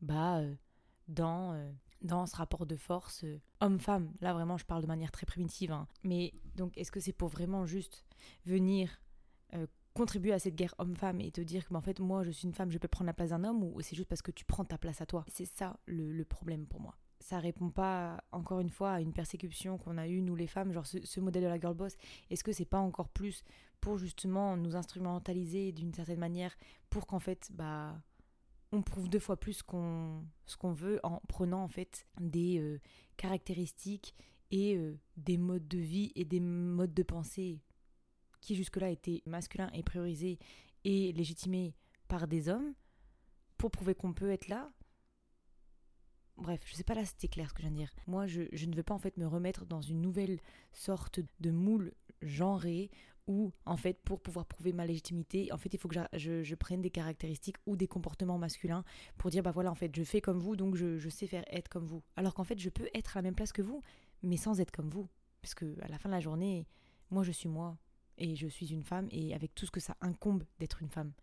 bah 0.02 0.40
euh, 0.40 0.56
dans 1.08 1.54
euh, 1.54 1.72
dans 2.02 2.26
ce 2.26 2.36
rapport 2.36 2.66
de 2.66 2.78
force 2.78 3.26
homme-femme. 3.60 4.14
Là 4.22 4.34
vraiment 4.34 4.58
je 4.58 4.66
parle 4.66 4.82
de 4.82 4.88
manière 4.88 5.12
très 5.12 5.26
primitive 5.26 5.72
hein. 5.72 5.88
mais 6.04 6.34
donc 6.56 6.78
est-ce 6.78 6.92
que 6.92 7.00
c'est 7.00 7.14
pour 7.14 7.30
vraiment 7.30 7.66
juste 7.66 8.06
venir 8.46 9.02
contribuer 9.96 10.32
à 10.32 10.40
cette 10.40 10.56
guerre 10.56 10.76
homme-femme 10.78 11.20
et 11.20 11.32
te 11.32 11.42
dire 11.42 11.68
que 11.68 11.74
bah, 11.74 11.80
en 11.80 11.82
fait 11.82 12.00
moi 12.00 12.24
je 12.24 12.32
suis 12.32 12.48
une 12.48 12.54
femme 12.54 12.72
je 12.72 12.78
peux 12.78 12.88
prendre 12.88 13.08
la 13.08 13.14
place 13.14 13.32
d'un 13.32 13.44
homme 13.44 13.64
ou 13.64 13.82
c'est 13.82 13.96
juste 13.96 14.08
parce 14.08 14.22
que 14.22 14.32
tu 14.32 14.46
prends 14.46 14.64
ta 14.64 14.78
place 14.78 15.02
à 15.02 15.06
toi? 15.06 15.26
C'est 15.28 15.46
ça 15.46 15.80
le 15.88 16.24
problème 16.24 16.68
pour 16.68 16.80
moi 16.80 16.96
ça 17.20 17.40
répond 17.40 17.70
pas 17.70 18.24
encore 18.32 18.60
une 18.60 18.70
fois 18.70 18.94
à 18.94 19.02
une 19.02 19.14
persécution 19.14 19.78
qu'on 19.78 19.98
a 19.98 20.08
eue 20.08 20.22
nous 20.22 20.36
les 20.36 20.48
femmes 20.48 20.72
genre 20.72 20.86
ce, 20.86 21.20
modèle 21.20 21.44
de 21.44 21.48
la 21.48 21.60
girl 21.60 21.76
boss 21.76 21.96
est-ce 22.30 22.44
que 22.44 22.52
c'est 22.52 22.66
pas 22.66 22.80
encore 22.80 23.10
plus 23.10 23.44
pour 23.82 23.98
justement 23.98 24.56
nous 24.58 24.76
instrumentaliser 24.76 25.72
d'une 25.72 25.94
certaine 25.94 26.20
manière 26.20 26.56
pour 26.90 27.08
qu'en 27.08 27.20
fait 27.20 27.50
bah 27.54 28.02
on 28.72 28.82
prouve 28.82 29.10
deux 29.10 29.20
fois 29.20 29.38
plus 29.38 29.54
ce 29.54 29.64
qu'on 29.64 30.74
veut 30.74 31.00
en 31.04 31.22
prenant 31.28 31.64
en 31.64 31.68
fait 31.68 32.06
des 32.20 32.60
euh, 32.60 32.80
caractéristiques 33.18 34.16
et 34.52 34.76
euh, 34.76 34.98
des 35.18 35.38
modes 35.38 35.68
de 35.68 35.80
vie 35.80 36.12
et 36.16 36.26
des 36.26 36.40
modes 36.40 36.94
de 36.94 37.04
pensée 37.04 37.60
qui 38.42 38.56
jusque-là 38.56 38.90
étaient 38.90 39.22
masculins 39.26 39.70
et 39.74 39.84
priorisés 39.84 40.40
et 40.84 41.12
légitimés 41.14 41.76
par 42.08 42.28
des 42.28 42.50
hommes 42.50 42.74
pour 43.58 43.72
prouver 43.72 43.96
qu'on 43.96 44.14
peut 44.14 44.32
être 44.32 44.48
là 44.48 44.72
Bref, 46.40 46.62
je 46.66 46.76
sais 46.76 46.84
pas 46.84 46.94
là 46.94 47.04
si 47.04 47.12
c'était 47.12 47.28
clair 47.28 47.50
ce 47.50 47.54
que 47.54 47.62
je 47.62 47.68
viens 47.68 47.72
de 47.72 47.78
dire. 47.78 47.92
Moi, 48.08 48.26
je, 48.26 48.42
ne 48.66 48.76
veux 48.76 48.84
pas 48.84 48.94
en 48.94 49.00
fait 49.00 49.18
me 49.18 49.28
remettre 49.28 49.66
dans 49.66 49.82
une 49.82 50.02
nouvelle 50.02 50.40
sorte 50.72 51.20
de 51.40 51.52
moule 51.52 51.94
genré 52.22 52.90
où 53.28 53.52
en 53.66 53.78
fait 53.78 54.02
pour 54.04 54.22
pouvoir 54.22 54.46
prouver 54.46 54.74
ma 54.74 54.86
légitimité, 54.86 55.52
en 55.52 55.58
fait 55.58 55.72
il 55.72 55.80
faut 55.80 55.88
que 55.88 55.96
je, 56.14 56.56
prenne 56.56 56.82
des 56.82 56.90
caractéristiques 56.90 57.58
ou 57.68 57.76
des 57.76 57.88
comportements 57.88 58.40
masculins 58.40 58.84
pour 59.18 59.30
dire 59.30 59.44
bah 59.44 59.52
voilà 59.52 59.70
en 59.70 59.76
fait 59.76 59.96
je 59.96 60.04
fais 60.04 60.20
comme 60.20 60.40
vous 60.40 60.56
donc 60.56 60.76
je, 60.76 60.98
je 60.98 61.10
sais 61.10 61.28
faire 61.28 61.44
être 61.48 61.70
comme 61.70 61.86
vous. 61.86 62.02
Alors 62.16 62.34
qu'en 62.34 62.44
fait 62.44 62.58
je 62.58 62.70
peux 62.70 62.90
être 62.96 63.16
à 63.16 63.20
la 63.20 63.24
même 63.24 63.36
place 63.36 63.52
que 63.52 63.62
vous 63.62 63.82
mais 64.24 64.38
sans 64.38 64.60
être 64.60 64.72
comme 64.72 64.90
vous. 64.90 65.08
Parce 65.42 65.54
que 65.54 65.76
à 65.82 65.88
la 65.88 66.00
fin 66.00 66.10
de 66.10 66.14
la 66.14 66.20
journée, 66.20 66.68
moi 67.12 67.24
je 67.24 67.32
suis 67.32 67.50
moi 67.50 67.78
et 68.18 68.36
je 68.36 68.48
suis 68.48 68.74
une 68.74 68.84
femme 68.84 69.08
et 69.12 69.34
avec 69.34 69.54
tout 69.56 69.66
ce 69.66 69.72
que 69.72 69.80
ça 69.80 69.96
incombe 70.02 70.44
d'être 70.60 70.82
une 70.82 70.90
femme. 70.90 71.14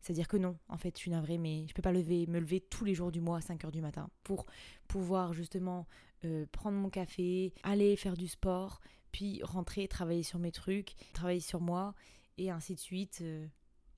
C'est-à-dire 0.00 0.28
que 0.28 0.36
non, 0.36 0.56
en 0.68 0.78
fait, 0.78 0.96
je 0.96 1.00
suis 1.00 1.10
navrée, 1.10 1.38
mais 1.38 1.66
je 1.68 1.74
peux 1.74 1.82
pas 1.82 1.92
lever, 1.92 2.26
me 2.26 2.38
lever 2.38 2.60
tous 2.60 2.84
les 2.84 2.94
jours 2.94 3.10
du 3.10 3.20
mois 3.20 3.38
à 3.38 3.40
5 3.40 3.64
heures 3.64 3.72
du 3.72 3.82
matin 3.82 4.08
pour 4.22 4.46
pouvoir 4.86 5.32
justement 5.32 5.86
euh, 6.24 6.46
prendre 6.52 6.76
mon 6.78 6.90
café, 6.90 7.52
aller 7.62 7.96
faire 7.96 8.16
du 8.16 8.28
sport, 8.28 8.80
puis 9.12 9.40
rentrer, 9.42 9.88
travailler 9.88 10.22
sur 10.22 10.38
mes 10.38 10.52
trucs, 10.52 10.94
travailler 11.12 11.40
sur 11.40 11.60
moi, 11.60 11.94
et 12.38 12.50
ainsi 12.50 12.74
de 12.74 12.80
suite. 12.80 13.18
Euh, 13.22 13.46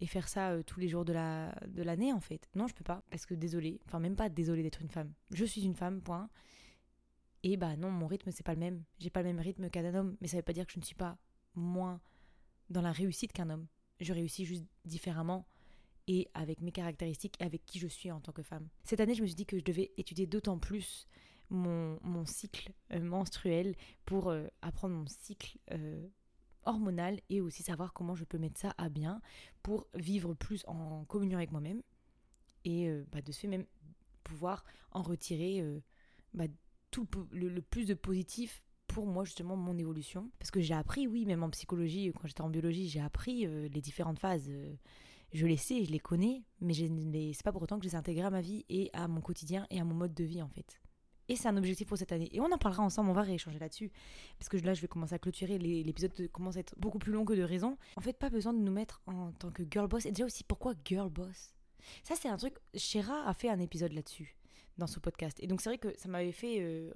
et 0.01 0.07
faire 0.07 0.29
ça 0.29 0.51
euh, 0.51 0.63
tous 0.63 0.81
les 0.81 0.89
jours 0.89 1.05
de 1.05 1.13
la 1.13 1.55
de 1.67 1.83
l'année 1.83 2.13
en 2.13 2.21
fait. 2.21 2.49
Non, 2.55 2.67
je 2.67 2.75
peux 2.75 2.85
pas 2.85 3.03
parce 3.11 3.27
que 3.27 3.35
désolé, 3.35 3.81
enfin 3.87 3.99
même 3.99 4.17
pas 4.17 4.29
désolé 4.29 4.63
d'être 4.63 4.83
une 4.83 4.91
femme. 4.91 5.13
Je 5.33 5.45
suis 5.45 5.65
une 5.65 5.75
femme, 5.75 6.01
point. 6.03 6.29
Et 7.43 7.57
bah 7.57 7.77
non, 7.77 7.91
mon 7.91 8.07
rythme 8.07 8.31
c'est 8.31 8.45
pas 8.45 8.55
le 8.55 8.61
même. 8.61 8.85
J'ai 8.99 9.11
pas 9.11 9.23
le 9.23 9.29
même 9.29 9.41
rythme 9.41 9.69
qu'un 9.71 9.95
homme, 9.95 10.17
mais 10.21 10.29
ça 10.29 10.37
veut 10.37 10.43
pas 10.43 10.53
dire 10.53 10.67
que 10.67 10.73
je 10.73 10.79
ne 10.79 10.85
suis 10.85 10.95
pas 10.95 11.19
moins 11.55 12.01
dans 12.71 12.83
la 12.83 12.93
réussite 12.93 13.33
qu'un 13.33 13.51
homme. 13.51 13.67
Je 14.01 14.13
réussis 14.13 14.45
juste 14.45 14.65
différemment 14.85 15.47
et 16.09 16.27
avec 16.35 16.61
mes 16.63 16.73
caractéristiques 16.73 17.37
et 17.39 17.45
avec 17.45 17.65
qui 17.67 17.79
je 17.79 17.87
suis 17.87 18.11
en 18.11 18.21
tant 18.21 18.33
que 18.33 18.43
femme. 18.43 18.67
Cette 18.83 18.99
année, 18.99 19.15
je 19.15 19.23
me 19.23 19.27
suis 19.27 19.37
dit 19.37 19.47
que 19.47 19.59
je 19.59 19.65
devais 19.65 19.93
étudier 19.99 20.27
d'autant 20.27 20.59
plus 20.59 21.07
mon, 21.51 22.25
cycle 22.25 22.73
euh, 22.93 23.01
menstruel 23.01 23.75
pour 24.05 24.29
euh, 24.29 24.47
apprendre 24.63 24.95
mon 24.95 25.07
cycle 25.07 25.59
euh, 25.73 26.07
hormonal 26.65 27.21
et 27.29 27.41
aussi 27.41 27.63
savoir 27.63 27.93
comment 27.93 28.15
je 28.15 28.25
peux 28.25 28.39
mettre 28.39 28.59
ça 28.61 28.75
à 28.79 28.89
bien 28.89 29.21
pour 29.63 29.87
vivre 29.95 30.35
plus 30.35 30.65
en 30.67 31.05
communion 31.05 31.39
avec 31.39 31.53
moi-même 31.53 31.83
et 32.65 32.91
bah, 33.13 33.23
de 33.23 33.33
ce 33.33 33.41
fait 33.41 33.47
même 33.47 33.65
pouvoir 34.25 34.65
en 34.91 35.01
retirer 35.01 35.65
bah, 36.35 36.45
tout 36.91 37.07
le, 37.31 37.61
plus 37.63 37.87
de 37.87 37.95
positif 37.95 38.63
pour 38.89 39.07
moi 39.07 39.25
justement 39.25 39.57
mon 39.57 39.79
évolution 39.79 40.31
parce 40.39 40.51
que 40.51 40.61
j'ai 40.61 40.75
appris 40.75 41.07
oui 41.07 41.25
même 41.25 41.43
en 41.43 41.49
psychologie 41.51 42.13
quand 42.13 42.27
j'étais 42.27 42.43
en 42.43 42.51
biologie 42.51 42.89
j'ai 42.89 43.01
appris 43.01 43.47
les 43.47 43.81
différentes 43.81 44.19
phases 44.19 44.51
je 45.33 45.47
les 45.47 45.57
sais, 45.57 45.85
je 45.85 45.91
les 45.91 45.99
connais, 45.99 46.45
mais 46.61 46.75
ce 46.75 46.85
n'est 46.85 47.33
pas 47.45 47.53
pour 47.53 47.63
autant 47.63 47.79
que 47.79 47.87
je 47.87 47.91
les 47.91 48.17
ai 48.17 48.23
à 48.23 48.31
ma 48.31 48.41
vie 48.41 48.65
et 48.69 48.91
à 48.93 49.09
mon 49.09 49.21
quotidien 49.21 49.67
et 49.71 49.81
à 49.81 49.85
mon 49.85 49.95
mode 49.95 50.15
de 50.15 50.25
vie 50.25 50.43
en 50.43 50.49
fait. 50.49 50.81
Et 51.29 51.37
c'est 51.37 51.49
un 51.49 51.57
objectif 51.57 51.87
pour 51.87 51.99
cette 51.99 52.13
année. 52.13 52.31
Et 52.33 52.41
on 52.41 52.51
en 52.51 52.59
parlera 52.59 52.83
ensemble, 52.83 53.11
on 53.11 53.13
va 53.13 53.23
rééchanger 53.23 53.59
là-dessus. 53.59 53.93
Parce 54.39 54.49
que 54.49 54.57
là, 54.57 54.73
je 54.73 54.81
vais 54.81 54.89
commencer 54.89 55.15
à 55.15 55.19
clôturer. 55.19 55.59
L'épisode 55.59 56.29
commence 56.33 56.57
à 56.57 56.61
être 56.61 56.75
beaucoup 56.79 56.99
plus 56.99 57.13
long 57.13 57.25
que 57.25 57.35
de 57.35 57.43
raison. 57.43 57.77
En 57.97 58.01
fait, 58.01 58.15
pas 58.15 58.31
besoin 58.31 58.55
de 58.55 58.59
nous 58.61 58.73
mettre 58.73 59.03
en 59.07 59.33
tant 59.33 59.51
que 59.51 59.63
girl 59.71 59.87
boss. 59.89 60.07
Et 60.07 60.11
déjà 60.11 60.25
aussi, 60.25 60.43
pourquoi 60.43 60.73
girl 60.87 61.11
boss? 61.11 61.55
Ça, 62.03 62.15
c'est 62.17 62.29
un 62.29 62.37
truc. 62.39 62.55
Shera 62.75 63.29
a 63.29 63.35
fait 63.35 63.51
un 63.51 63.61
épisode 63.61 63.93
là-dessus, 63.93 64.37
dans 64.79 64.87
ce 64.87 65.01
podcast. 65.01 65.39
Et 65.43 65.47
donc, 65.47 65.61
c'est 65.61 65.69
vrai 65.69 65.79
que 65.79 65.93
ça 65.99 66.09
m'avait 66.09 66.33
fait. 66.33 66.61
Euh, 66.61 66.91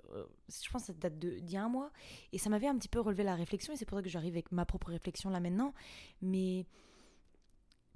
je 0.48 0.70
pense 0.70 0.82
que 0.82 0.86
ça 0.86 0.92
date 0.94 1.18
d'il 1.18 1.50
y 1.50 1.56
a 1.58 1.64
un 1.64 1.68
mois. 1.68 1.92
Et 2.32 2.38
ça 2.38 2.48
m'avait 2.48 2.68
un 2.68 2.78
petit 2.78 2.88
peu 2.88 3.00
relevé 3.00 3.24
la 3.24 3.34
réflexion. 3.34 3.74
Et 3.74 3.76
c'est 3.76 3.84
pour 3.84 3.98
ça 3.98 4.02
que 4.02 4.08
j'arrive 4.08 4.32
avec 4.32 4.50
ma 4.50 4.64
propre 4.64 4.88
réflexion 4.88 5.28
là 5.28 5.40
maintenant. 5.40 5.74
Mais 6.22 6.64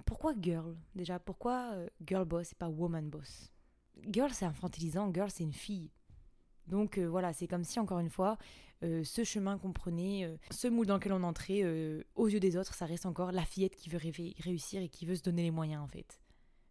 pourquoi 0.05 0.35
girl? 0.41 0.77
Déjà, 0.95 1.19
pourquoi 1.19 1.73
euh, 1.73 1.89
girl 2.05 2.25
boss 2.25 2.53
et 2.53 2.55
pas 2.55 2.69
woman 2.69 3.09
boss? 3.09 3.53
Girl, 4.09 4.31
c'est 4.33 4.45
infantilisant, 4.45 5.13
girl, 5.13 5.31
c'est 5.31 5.45
une 5.45 5.53
fille. 5.53 5.91
Donc 6.67 6.99
euh, 6.99 7.07
voilà, 7.07 7.33
c'est 7.33 7.47
comme 7.47 7.65
si, 7.65 7.79
encore 7.79 7.99
une 8.01 8.11
fois, 8.11 8.37
euh, 8.83 9.05
ce 9.05 9.25
chemin 9.25 9.59
qu'on 9.59 9.73
prenait, 9.73 10.37
ce 10.51 10.69
moule 10.69 10.87
dans 10.87 10.95
lequel 10.95 11.13
on 11.13 11.23
entrait, 11.23 11.63
aux 12.15 12.29
yeux 12.29 12.41
des 12.41 12.57
autres, 12.57 12.75
ça 12.75 12.87
reste 12.87 13.07
encore 13.07 13.33
la 13.33 13.45
fillette 13.45 13.77
qui 13.77 13.89
veut 13.89 13.99
réussir 13.99 14.83
et 14.83 14.89
qui 14.89 15.07
veut 15.07 15.17
se 15.17 15.23
donner 15.23 15.43
les 15.43 15.51
moyens, 15.51 15.83
en 15.83 15.89
fait. 15.89 16.21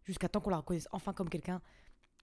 Jusqu'à 0.04 0.28
temps 0.28 0.40
qu'on 0.40 0.50
la 0.50 0.58
reconnaisse 0.58 0.88
enfin 0.92 1.12
comme 1.12 1.28
quelqu'un 1.28 1.60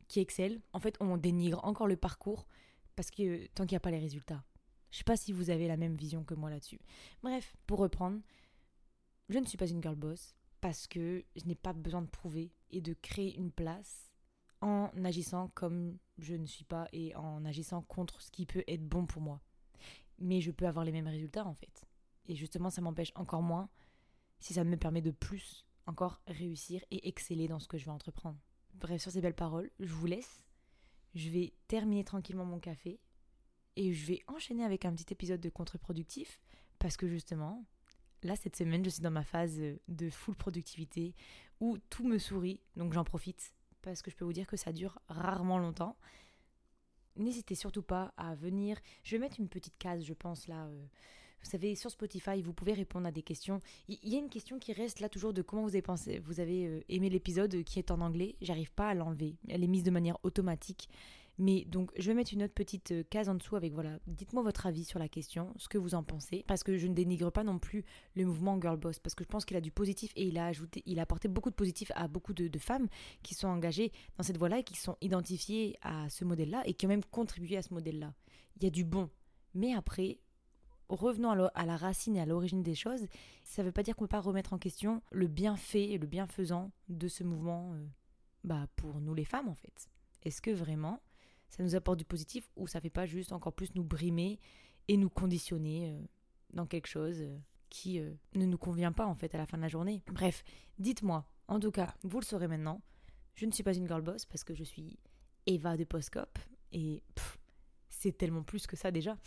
qui 0.08 0.20
excelle. 0.20 0.62
En 0.72 0.80
fait, 0.80 0.96
on 1.00 1.18
dénigre 1.18 1.60
encore 1.66 1.88
le 1.88 1.98
parcours 1.98 2.48
parce 2.96 3.12
que 3.12 3.48
tant 3.48 3.66
qu'il 3.66 3.74
n'y 3.74 3.78
a 3.78 3.82
pas 3.82 3.92
les 3.92 4.00
résultats. 4.00 4.44
Je 4.92 5.00
sais 5.00 5.04
pas 5.04 5.18
si 5.18 5.34
vous 5.34 5.50
avez 5.50 5.68
la 5.68 5.76
même 5.76 5.96
vision 5.96 6.24
que 6.24 6.36
moi 6.36 6.50
là-dessus. 6.50 6.80
Bref, 7.24 7.56
pour 7.66 7.80
reprendre, 7.80 8.22
je 9.28 9.40
ne 9.40 9.46
suis 9.46 9.58
pas 9.58 9.68
une 9.68 9.82
girl 9.82 9.96
boss 9.96 10.36
parce 10.64 10.88
que 10.88 11.26
je 11.36 11.44
n'ai 11.44 11.56
pas 11.56 11.74
besoin 11.74 12.02
de 12.02 12.08
prouver 12.08 12.54
et 12.72 12.80
de 12.80 12.94
créer 12.94 13.36
une 13.36 13.52
place 13.52 14.10
en 14.62 14.90
agissant 15.04 15.50
comme 15.56 15.98
je 16.20 16.36
ne 16.36 16.46
suis 16.46 16.64
pas 16.64 16.88
et 16.94 17.14
en 17.18 17.44
agissant 17.44 17.82
contre 17.82 18.22
ce 18.22 18.32
qui 18.32 18.46
peut 18.46 18.64
être 18.66 18.88
bon 18.88 19.06
pour 19.06 19.22
moi. 19.22 19.42
Mais 20.20 20.40
je 20.40 20.52
peux 20.52 20.66
avoir 20.66 20.86
les 20.86 20.94
mêmes 20.94 21.10
résultats 21.10 21.46
en 21.46 21.54
fait. 21.54 21.86
Et 22.28 22.36
justement, 22.36 22.70
ça 22.70 22.80
m'empêche 22.80 23.12
encore 23.16 23.42
moins 23.42 23.68
si 24.40 24.54
ça 24.54 24.64
me 24.64 24.78
permet 24.78 25.02
de 25.02 25.12
plus 25.12 25.66
encore 25.86 26.22
réussir 26.28 26.82
et 26.92 27.10
exceller 27.10 27.50
dans 27.50 27.60
ce 27.60 27.68
que 27.68 27.78
je 27.78 27.84
vais 27.84 27.92
entreprendre. 27.92 28.40
Bref, 28.74 29.02
sur 29.02 29.12
ces 29.12 29.20
belles 29.20 29.36
paroles, 29.36 29.70
je 29.82 29.94
vous 29.94 30.06
laisse. 30.06 30.46
Je 31.14 31.30
vais 31.30 31.52
terminer 31.68 32.06
tranquillement 32.06 32.46
mon 32.46 32.60
café 32.62 33.02
et 33.76 33.92
je 33.92 34.06
vais 34.06 34.24
enchaîner 34.28 34.64
avec 34.64 34.86
un 34.86 34.94
petit 34.94 35.12
épisode 35.12 35.42
de 35.42 35.50
contre-productif 35.50 36.40
parce 36.80 36.96
que 36.96 37.10
justement, 37.10 37.66
là, 38.24 38.36
cette 38.36 38.56
semaine, 38.56 38.84
je 38.84 38.90
suis 38.90 39.02
dans 39.02 39.12
ma 39.12 39.24
phase 39.24 39.60
de 39.88 40.10
full 40.10 40.36
productivité 40.36 41.14
où 41.60 41.78
tout 41.90 42.08
me 42.08 42.18
sourit, 42.18 42.60
donc 42.76 42.94
j'en 42.94 43.04
profite 43.04 43.54
parce 43.84 44.02
que 44.02 44.10
je 44.10 44.16
peux 44.16 44.26
vous 44.26 44.34
dire 44.34 44.48
que 44.48 44.58
ça 44.58 44.72
dure 44.72 45.00
rarement 45.08 45.60
longtemps. 45.60 45.96
N'hésitez 47.16 47.54
surtout 47.54 47.84
pas 47.84 48.14
à 48.18 48.34
venir. 48.34 48.80
Je 49.04 49.16
vais 49.16 49.20
mettre 49.20 49.40
une 49.40 49.50
petite 49.50 49.78
case, 49.78 50.04
je 50.04 50.14
pense, 50.14 50.48
là. 50.48 50.66
Euh, 50.66 50.86
vous 51.44 51.50
savez, 51.50 51.76
sur 51.76 51.92
Spotify, 51.92 52.42
vous 52.42 52.54
pouvez 52.54 52.72
répondre 52.72 53.06
à 53.06 53.12
des 53.12 53.22
questions. 53.22 53.62
Il 53.90 54.00
y, 54.02 54.16
a 54.16 54.20
une 54.20 54.30
question 54.30 54.60
qui 54.60 54.72
reste 54.72 55.02
là 55.02 55.10
toujours 55.10 55.34
de 55.34 55.42
comment 55.42 55.64
vous 55.64 55.70
avez 55.70 55.82
pensé, 55.82 56.20
vous 56.20 56.40
avez 56.40 56.66
euh, 56.66 56.82
aimé 56.88 57.10
l'épisode 57.10 57.64
qui 57.64 57.80
est 57.80 57.92
en 57.92 58.00
anglais. 58.00 58.38
J'arrive 58.42 58.72
pas 58.72 58.88
à 58.88 58.94
l'enlever. 58.94 59.36
Elle 59.50 59.64
est 59.64 59.68
mise 59.68 59.84
de 59.84 59.92
manière 59.92 60.18
automatique. 60.24 60.88
Mais 61.40 61.66
donc, 61.66 61.92
je 61.98 62.08
vais 62.08 62.14
mettre 62.14 62.34
une 62.34 62.44
autre 62.44 62.54
petite 62.54 62.92
euh, 62.92 63.04
case 63.10 63.28
en 63.28 63.36
dessous 63.36 63.56
avec 63.56 63.74
voilà, 63.74 63.98
dites-moi 64.06 64.44
votre 64.44 64.68
avis 64.68 64.86
sur 64.86 65.00
la 65.00 65.10
question, 65.10 65.52
ce 65.58 65.68
que 65.68 65.80
vous 65.80 65.96
en 65.96 66.04
pensez, 66.04 66.44
parce 66.48 66.64
que 66.64 66.78
je 66.78 66.86
ne 66.86 66.94
dénigre 66.94 67.32
pas 67.32 67.44
non 67.44 67.58
plus 67.58 67.84
le 68.16 68.26
mouvement 68.26 68.60
Girl 68.62 68.78
Boss, 68.78 69.00
parce 69.00 69.16
que 69.16 69.24
je 69.24 69.30
pense 69.30 69.44
qu'il 69.44 69.58
a 69.58 69.62
du 69.62 69.72
positif 69.72 70.12
et 70.16 70.28
il 70.28 70.38
a 70.38 70.46
ajouté, 70.46 70.84
il 70.86 71.00
a 71.00 71.04
apporté 71.04 71.28
beaucoup 71.28 71.50
de 71.50 71.56
positif 71.56 71.92
à 71.96 72.08
beaucoup 72.08 72.34
de, 72.34 72.60
femmes 72.60 72.88
qui 73.24 73.34
sont 73.34 73.48
engagées 73.48 73.92
dans 74.18 74.24
cette 74.24 74.38
voie-là 74.38 74.60
et 74.60 74.64
qui 74.64 74.76
sont 74.76 74.96
identifiées 75.02 75.78
à 75.82 76.08
ce 76.10 76.24
modèle-là 76.24 76.62
et 76.66 76.76
qui 76.76 76.86
ont 76.86 76.90
même 76.90 77.04
contribué 77.04 77.58
à 77.58 77.64
ce 77.64 77.74
modèle-là. 77.74 78.14
Il 78.58 78.64
y 78.64 78.68
a 78.68 78.70
du 78.70 78.84
bon, 78.84 79.10
Mais 79.56 79.74
après, 79.74 80.20
revenons 80.88 81.32
à 81.32 81.66
la 81.66 81.78
racine 81.78 82.16
et 82.16 82.22
à 82.22 82.26
l'origine 82.26 82.62
des 82.62 82.76
choses, 82.76 83.08
ça 83.44 83.64
ne 83.64 83.68
veut 83.68 83.72
pas 83.72 83.82
dire 83.82 83.96
qu'on 83.96 84.04
ne 84.04 84.08
peut 84.08 84.18
pas 84.18 84.22
remettre 84.22 84.54
en 84.54 84.60
question 84.60 85.02
le 85.12 85.28
bienfait 85.28 85.90
et 85.90 85.98
le 85.98 86.06
bienfaisant 86.06 86.72
de 86.90 87.08
ce 87.08 87.24
mouvement 87.24 87.74
euh, 87.74 87.86
bah, 88.44 88.68
pour 88.76 89.02
nous 89.02 89.16
les 89.16 89.26
femmes 89.26 89.50
en 89.50 89.56
fait. 89.56 89.90
Est-ce 90.24 90.42
que 90.42 90.52
vraiment 90.52 91.02
ça 91.56 91.64
nous 91.64 91.76
apporte 91.76 92.00
du 92.00 92.06
positif 92.06 92.50
ou 92.56 92.68
ça 92.68 92.82
fait 92.82 92.90
pas 92.90 93.06
juste 93.06 93.32
encore 93.32 93.54
plus 93.54 93.74
nous 93.76 93.84
brimer 93.84 94.40
et 94.88 94.98
nous 94.98 95.10
conditionner 95.10 95.92
euh, 95.92 96.02
dans 96.52 96.66
quelque 96.66 96.88
chose 96.88 97.22
euh, 97.22 97.38
qui 97.70 98.00
ne 98.36 98.46
nous 98.46 98.58
convient 98.58 98.92
pas 98.92 99.08
en 99.08 99.16
fait 99.16 99.34
à 99.34 99.38
la 99.38 99.48
fin 99.48 99.58
de 99.58 99.64
la 99.64 99.68
journée 99.68 100.04
Bref, 100.12 100.44
dites-moi, 100.78 101.26
en 101.48 101.60
tout 101.60 101.72
cas, 101.72 101.96
vous 102.04 102.20
le 102.20 102.26
saurez 102.26 102.48
maintenant, 102.48 102.82
je 103.34 103.46
ne 103.46 103.52
suis 103.52 103.64
pas 103.64 103.76
une 103.76 103.88
girl 103.88 104.02
boss 104.02 104.26
parce 104.26 104.44
que 104.44 104.54
je 104.54 104.64
suis 104.64 105.00
Eva 105.48 105.76
de 105.76 105.84
Postcop 105.84 106.38
et 106.72 107.04
c'est 107.90 108.18
tellement 108.18 108.44
plus 108.44 108.68
que 108.68 108.76
ça 108.76 108.92
déjà. 108.92 109.18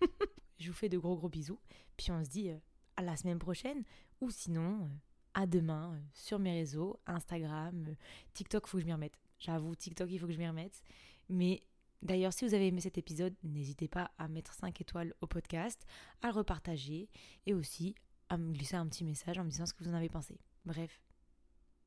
Je 0.58 0.68
vous 0.68 0.76
fais 0.76 0.88
de 0.88 0.98
gros 0.98 1.16
gros 1.16 1.28
bisous. 1.28 1.58
Puis 1.96 2.12
on 2.12 2.22
se 2.24 2.30
dit 2.30 2.50
euh, 2.50 2.58
à 2.96 3.02
la 3.02 3.16
semaine 3.16 3.38
prochaine. 3.38 3.82
Ou 4.20 4.30
sinon, 4.30 4.84
euh, 4.84 4.88
à 5.34 5.46
demain 5.46 5.94
euh, 5.94 6.00
sur 6.12 6.38
mes 6.38 6.52
réseaux, 6.52 7.00
Instagram, 7.06 7.96
TikTok, 8.34 8.66
faut 8.66 8.76
que 8.76 8.82
je 8.82 8.86
m'y 8.86 8.92
remette. 8.92 9.18
J'avoue, 9.38 9.74
TikTok, 9.74 10.08
il 10.10 10.18
faut 10.18 10.26
que 10.26 10.32
je 10.32 10.38
m'y 10.38 10.46
remette. 10.46 10.82
Mais 11.28 11.62
d'ailleurs, 12.02 12.32
si 12.32 12.46
vous 12.46 12.54
avez 12.54 12.68
aimé 12.68 12.80
cet 12.80 12.98
épisode, 12.98 13.34
n'hésitez 13.42 13.88
pas 13.88 14.10
à 14.18 14.28
mettre 14.28 14.54
5 14.54 14.80
étoiles 14.80 15.14
au 15.20 15.26
podcast, 15.26 15.84
à 16.20 16.28
le 16.28 16.34
repartager 16.34 17.08
et 17.46 17.54
aussi 17.54 17.94
à 18.28 18.36
me 18.36 18.52
glisser 18.52 18.76
un 18.76 18.86
petit 18.86 19.04
message 19.04 19.38
en 19.38 19.44
me 19.44 19.50
disant 19.50 19.66
ce 19.66 19.74
que 19.74 19.84
vous 19.84 19.90
en 19.90 19.94
avez 19.94 20.08
pensé. 20.08 20.38
Bref, 20.64 21.00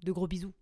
de 0.03 0.11
gros 0.11 0.27
bisous. 0.27 0.53